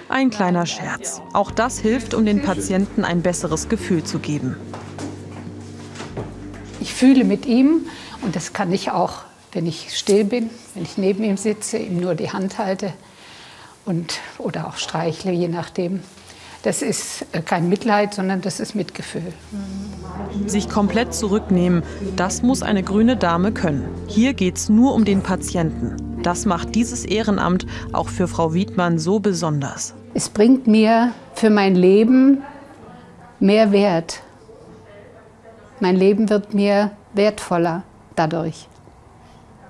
Ein 0.09 0.29
kleiner 0.29 0.65
Scherz. 0.65 1.21
Auch 1.33 1.51
das 1.51 1.79
hilft, 1.79 2.13
um 2.13 2.25
den 2.25 2.41
Patienten 2.41 3.03
ein 3.03 3.21
besseres 3.21 3.67
Gefühl 3.67 4.03
zu 4.03 4.19
geben. 4.19 4.55
Ich 6.79 6.93
fühle 6.93 7.25
mit 7.25 7.45
ihm 7.45 7.81
und 8.21 8.35
das 8.35 8.53
kann 8.53 8.71
ich 8.71 8.91
auch, 8.91 9.23
wenn 9.51 9.65
ich 9.65 9.97
still 9.97 10.23
bin, 10.23 10.49
wenn 10.73 10.83
ich 10.83 10.97
neben 10.97 11.23
ihm 11.23 11.37
sitze, 11.37 11.77
ihm 11.77 11.99
nur 11.99 12.15
die 12.15 12.31
Hand 12.31 12.57
halte 12.57 12.93
und, 13.85 14.19
oder 14.37 14.67
auch 14.67 14.77
streichle, 14.77 15.31
je 15.31 15.49
nachdem. 15.49 16.01
Das 16.63 16.81
ist 16.81 17.25
äh, 17.33 17.41
kein 17.41 17.69
Mitleid, 17.69 18.13
sondern 18.13 18.41
das 18.41 18.59
ist 18.59 18.75
Mitgefühl. 18.75 19.33
Sich 20.47 20.69
komplett 20.69 21.13
zurücknehmen, 21.13 21.83
das 22.15 22.41
muss 22.41 22.63
eine 22.63 22.83
grüne 22.83 23.17
Dame 23.17 23.51
können. 23.51 23.87
Hier 24.07 24.33
geht's 24.33 24.69
nur 24.69 24.93
um 24.93 25.05
den 25.05 25.21
Patienten. 25.21 25.97
Das 26.23 26.45
macht 26.45 26.75
dieses 26.75 27.05
Ehrenamt 27.05 27.65
auch 27.93 28.09
für 28.09 28.27
Frau 28.27 28.53
Wiedmann 28.53 28.99
so 28.99 29.19
besonders. 29.19 29.93
Es 30.17 30.29
bringt 30.29 30.65
mir 30.65 31.11
für 31.35 31.51
mein 31.51 31.75
Leben 31.75 32.41
mehr 33.39 33.71
Wert. 33.71 34.23
Mein 35.79 35.95
Leben 35.95 36.27
wird 36.31 36.55
mir 36.55 36.89
wertvoller 37.13 37.83
dadurch. 38.15 38.67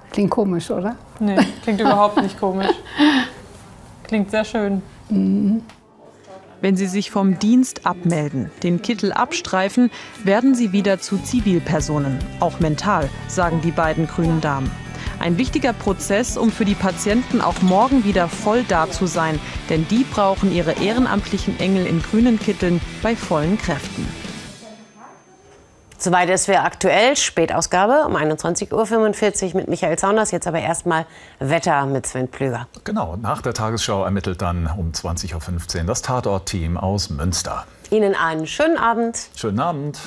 Klingt 0.10 0.32
komisch, 0.32 0.72
oder? 0.72 0.96
Nee, 1.20 1.36
klingt 1.64 1.82
überhaupt 1.82 2.22
nicht 2.22 2.40
komisch. 2.40 2.70
Klingt 4.04 4.32
sehr 4.32 4.46
schön. 4.46 4.82
Wenn 6.62 6.78
sie 6.78 6.88
sich 6.88 7.12
vom 7.12 7.40
Dienst 7.40 7.86
abmelden, 7.86 8.50
den 8.64 8.82
Kittel 8.82 9.12
abstreifen, 9.12 9.92
werden 10.24 10.56
sie 10.56 10.72
wieder 10.72 11.00
zu 11.00 11.18
Zivilpersonen, 11.18 12.20
auch 12.40 12.62
mental, 12.62 13.10
sagen 13.28 13.60
die 13.66 13.72
beiden 13.72 14.08
grünen 14.08 14.40
Damen. 14.40 14.72
Ein 15.20 15.38
wichtiger 15.38 15.74
Prozess, 15.74 16.38
um 16.38 16.52
für 16.52 16.66
die 16.66 16.76
Patienten 16.76 17.42
auch 17.42 17.62
morgen 17.62 18.04
wieder 18.04 18.28
voll 18.28 18.64
da 18.64 18.90
zu 18.90 19.08
sein, 19.08 19.40
denn 19.70 19.88
die 19.88 20.04
brauchen 20.04 20.52
ihre 20.52 20.74
ehrenamtlichen 20.74 21.60
Engel 21.60 21.86
in 21.86 22.02
grünen 22.02 22.40
Kitteln 22.40 22.82
bei 23.02 23.16
vollen 23.16 23.58
Kräften. 23.58 24.08
Soweit 26.00 26.30
es 26.30 26.48
wäre 26.48 26.62
aktuell, 26.62 27.16
Spätausgabe 27.16 28.06
um 28.06 28.16
21.45 28.16 29.48
Uhr 29.48 29.56
mit 29.56 29.68
Michael 29.68 29.98
Saunders. 29.98 30.30
Jetzt 30.30 30.46
aber 30.46 30.60
erstmal 30.60 31.08
Wetter 31.40 31.88
mit 31.88 32.06
Sven 32.06 32.28
Plüger. 32.28 32.68
Genau, 32.84 33.16
nach 33.16 33.42
der 33.42 33.56
Tagesschau 33.56 34.04
ermittelt 34.04 34.44
dann 34.44 34.68
um 34.78 34.92
20.15 34.92 35.80
Uhr 35.80 35.84
das 35.86 36.04
Tatort-Team 36.04 36.78
aus 36.78 37.10
Münster. 37.10 37.66
Ihnen 37.90 38.14
einen 38.14 38.46
schönen 38.46 38.78
Abend. 38.78 39.30
Schönen 39.36 39.60
Abend. 39.60 39.98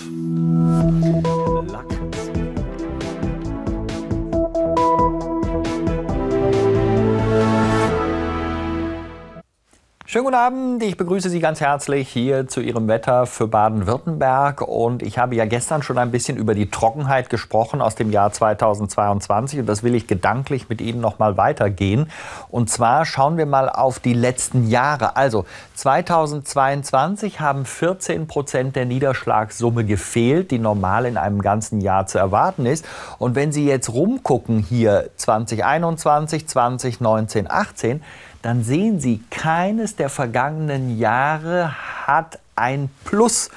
Schönen 10.11 10.25
guten 10.25 10.37
Abend, 10.37 10.83
ich 10.83 10.96
begrüße 10.96 11.31
Sie 11.31 11.38
ganz 11.38 11.61
herzlich 11.61 12.09
hier 12.09 12.49
zu 12.49 12.61
Ihrem 12.61 12.88
Wetter 12.88 13.27
für 13.27 13.46
Baden-Württemberg. 13.46 14.61
Und 14.61 15.05
ich 15.05 15.18
habe 15.18 15.37
ja 15.37 15.44
gestern 15.44 15.85
schon 15.85 15.99
ein 15.99 16.11
bisschen 16.11 16.37
über 16.37 16.57
die 16.57 16.68
Trockenheit 16.68 17.31
gesprochen 17.31 17.81
aus 17.81 17.94
dem 17.94 18.11
Jahr 18.11 18.33
2022 18.33 19.61
und 19.61 19.66
das 19.66 19.85
will 19.85 19.94
ich 19.94 20.09
gedanklich 20.09 20.68
mit 20.68 20.81
Ihnen 20.81 21.01
noch 21.01 21.20
mal 21.20 21.37
weitergehen. 21.37 22.11
Und 22.49 22.70
zwar 22.70 23.05
schauen 23.05 23.37
wir 23.37 23.46
mal 23.46 23.68
auf 23.68 24.01
die 24.01 24.12
letzten 24.12 24.66
Jahre. 24.66 25.14
Also 25.14 25.44
2022 25.77 27.38
haben 27.38 27.64
14 27.64 28.27
Prozent 28.27 28.75
der 28.75 28.87
Niederschlagssumme 28.87 29.85
gefehlt, 29.85 30.51
die 30.51 30.59
normal 30.59 31.07
in 31.07 31.18
einem 31.18 31.40
ganzen 31.40 31.81
Jahr 31.81 32.09
zu 32.09 32.18
erwarten 32.18 32.66
ist. 32.66 32.85
Und 33.20 33.37
wenn 33.37 33.53
Sie 33.53 33.64
jetzt 33.64 33.92
rumgucken 33.92 34.59
hier 34.59 35.09
2021, 35.14 36.49
2019, 36.49 37.49
18, 37.49 38.03
dann 38.42 38.64
sehen 38.64 39.00
Sie, 39.00 39.22
keines 39.31 39.96
der 39.96 40.09
vergangenen 40.09 40.98
Jahre 40.98 41.74
hat 42.07 42.38
ein 42.57 42.90
Plus 43.05 43.50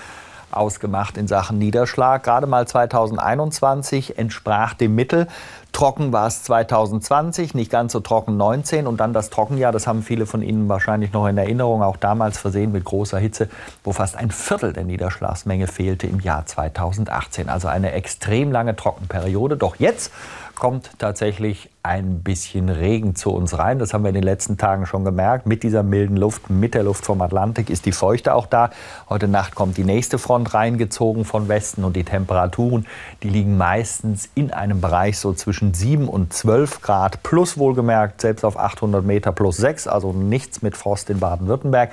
ausgemacht 0.51 1.17
in 1.17 1.27
Sachen 1.27 1.57
Niederschlag. 1.57 2.23
Gerade 2.23 2.47
mal 2.47 2.67
2021 2.67 4.17
entsprach 4.17 4.73
dem 4.73 4.95
Mittel. 4.95 5.27
Trocken 5.71 6.13
war 6.13 6.27
es 6.27 6.43
2020, 6.43 7.55
nicht 7.55 7.71
ganz 7.71 7.93
so 7.93 7.99
trocken 7.99 8.37
19 8.37 8.85
und 8.85 8.99
dann 8.99 9.11
das 9.11 9.31
Trockenjahr, 9.31 9.71
das 9.71 9.87
haben 9.87 10.03
viele 10.03 10.27
von 10.27 10.43
Ihnen 10.43 10.69
wahrscheinlich 10.69 11.13
noch 11.13 11.27
in 11.27 11.37
Erinnerung, 11.37 11.81
auch 11.81 11.97
damals 11.97 12.37
versehen 12.37 12.71
mit 12.71 12.85
großer 12.85 13.17
Hitze, 13.17 13.49
wo 13.83 13.91
fast 13.91 14.15
ein 14.15 14.29
Viertel 14.29 14.71
der 14.71 14.83
Niederschlagsmenge 14.83 15.65
fehlte 15.65 16.05
im 16.05 16.19
Jahr 16.19 16.45
2018. 16.45 17.49
Also 17.49 17.67
eine 17.67 17.93
extrem 17.93 18.51
lange 18.51 18.75
Trockenperiode. 18.75 19.57
Doch 19.57 19.77
jetzt 19.77 20.13
kommt 20.53 20.91
tatsächlich 20.99 21.69
ein 21.85 22.23
bisschen 22.23 22.69
Regen 22.69 23.13
zu 23.13 23.31
uns 23.31 23.57
rein. 23.57 23.77
Das 23.77 23.93
haben 23.93 24.03
wir 24.03 24.09
in 24.09 24.15
den 24.15 24.23
letzten 24.23 24.57
Tagen 24.57 24.85
schon 24.85 25.03
gemerkt. 25.03 25.47
Mit 25.47 25.63
dieser 25.63 25.83
milden 25.83 26.15
Luft, 26.15 26.49
mit 26.49 26.75
der 26.75 26.83
Luft 26.83 27.05
vom 27.05 27.21
Atlantik 27.21 27.69
ist 27.69 27.85
die 27.85 27.91
Feuchte 27.91 28.35
auch 28.35 28.45
da. 28.45 28.69
Heute 29.09 29.27
Nacht 29.27 29.53
kommt 29.53 29.75
die 29.75 29.83
nächste 29.83 30.17
Front 30.17 30.53
reingezogen 30.53 31.25
von 31.25 31.49
Westen 31.49 31.83
und 31.83 31.97
die 31.97 32.05
Temperaturen, 32.05 32.85
die 33.21 33.27
liegen 33.27 33.57
meistens 33.57 34.29
in 34.33 34.51
einem 34.51 34.79
Bereich 34.79 35.19
so 35.19 35.33
zwischen 35.33 35.73
7 35.73 36.07
und 36.07 36.31
12 36.31 36.81
Grad 36.81 37.21
plus 37.21 37.57
wohlgemerkt, 37.57 38.21
selbst 38.21 38.45
auf 38.45 38.57
800 38.57 39.05
Meter 39.05 39.33
plus 39.33 39.57
6, 39.57 39.87
also 39.87 40.13
nichts 40.13 40.61
mit 40.61 40.77
Frost 40.77 41.09
in 41.09 41.19
Baden-Württemberg. 41.19 41.91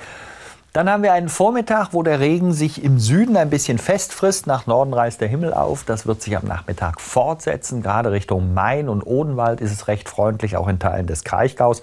Dann 0.73 0.89
haben 0.89 1.03
wir 1.03 1.11
einen 1.11 1.27
Vormittag, 1.27 1.89
wo 1.91 2.01
der 2.01 2.21
Regen 2.21 2.53
sich 2.53 2.81
im 2.81 2.97
Süden 2.97 3.35
ein 3.35 3.49
bisschen 3.49 3.77
festfrisst. 3.77 4.47
Nach 4.47 4.67
Norden 4.67 4.93
reißt 4.93 5.19
der 5.19 5.27
Himmel 5.27 5.53
auf. 5.53 5.83
Das 5.83 6.07
wird 6.07 6.21
sich 6.21 6.37
am 6.37 6.45
Nachmittag 6.45 7.01
fortsetzen. 7.01 7.81
Gerade 7.81 8.11
Richtung 8.11 8.53
Main 8.53 8.87
und 8.87 9.03
Odenwald 9.03 9.59
ist 9.59 9.73
es 9.73 9.89
recht 9.89 10.07
freundlich, 10.07 10.55
auch 10.55 10.69
in 10.69 10.79
Teilen 10.79 11.07
des 11.07 11.25
Kraichgaus. 11.25 11.81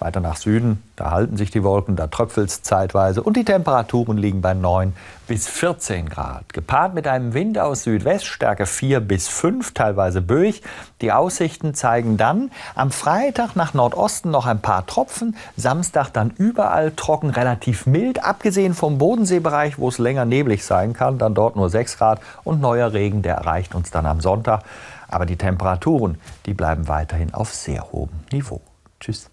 Weiter 0.00 0.20
nach 0.20 0.36
Süden, 0.36 0.82
da 0.96 1.10
halten 1.10 1.36
sich 1.36 1.50
die 1.50 1.64
Wolken, 1.64 1.96
da 1.96 2.06
tröpfelt 2.06 2.48
es 2.48 2.62
zeitweise 2.62 3.22
und 3.22 3.36
die 3.36 3.44
Temperaturen 3.44 4.16
liegen 4.16 4.40
bei 4.40 4.54
9 4.54 4.94
bis 5.26 5.48
14 5.48 6.08
Grad. 6.08 6.52
Gepaart 6.52 6.94
mit 6.94 7.08
einem 7.08 7.34
Wind 7.34 7.58
aus 7.58 7.82
Südwest, 7.82 8.26
Stärke 8.26 8.66
4 8.66 9.00
bis 9.00 9.28
5, 9.28 9.74
teilweise 9.74 10.22
böig. 10.22 10.62
Die 11.00 11.12
Aussichten 11.12 11.74
zeigen 11.74 12.16
dann 12.16 12.50
am 12.74 12.90
Freitag 12.90 13.56
nach 13.56 13.74
Nordosten 13.74 14.30
noch 14.30 14.46
ein 14.46 14.60
paar 14.60 14.86
Tropfen, 14.86 15.36
Samstag 15.56 16.10
dann 16.10 16.30
überall 16.30 16.92
trocken, 16.92 17.30
relativ 17.30 17.86
mild, 17.86 18.24
abgesehen 18.24 18.74
vom 18.74 18.98
Bodenseebereich, 18.98 19.78
wo 19.78 19.88
es 19.88 19.98
länger 19.98 20.24
neblig 20.24 20.64
sein 20.64 20.92
kann, 20.92 21.18
dann 21.18 21.34
dort 21.34 21.56
nur 21.56 21.70
6 21.70 21.98
Grad 21.98 22.20
und 22.44 22.60
neuer 22.60 22.92
Regen, 22.92 23.22
der 23.22 23.34
erreicht 23.34 23.74
uns 23.74 23.90
dann 23.90 24.06
am 24.06 24.20
Sonntag. 24.20 24.62
Aber 25.08 25.26
die 25.26 25.36
Temperaturen, 25.36 26.20
die 26.46 26.54
bleiben 26.54 26.86
weiterhin 26.86 27.34
auf 27.34 27.52
sehr 27.52 27.92
hohem 27.92 28.10
Niveau. 28.30 28.60
Tschüss. 29.00 29.30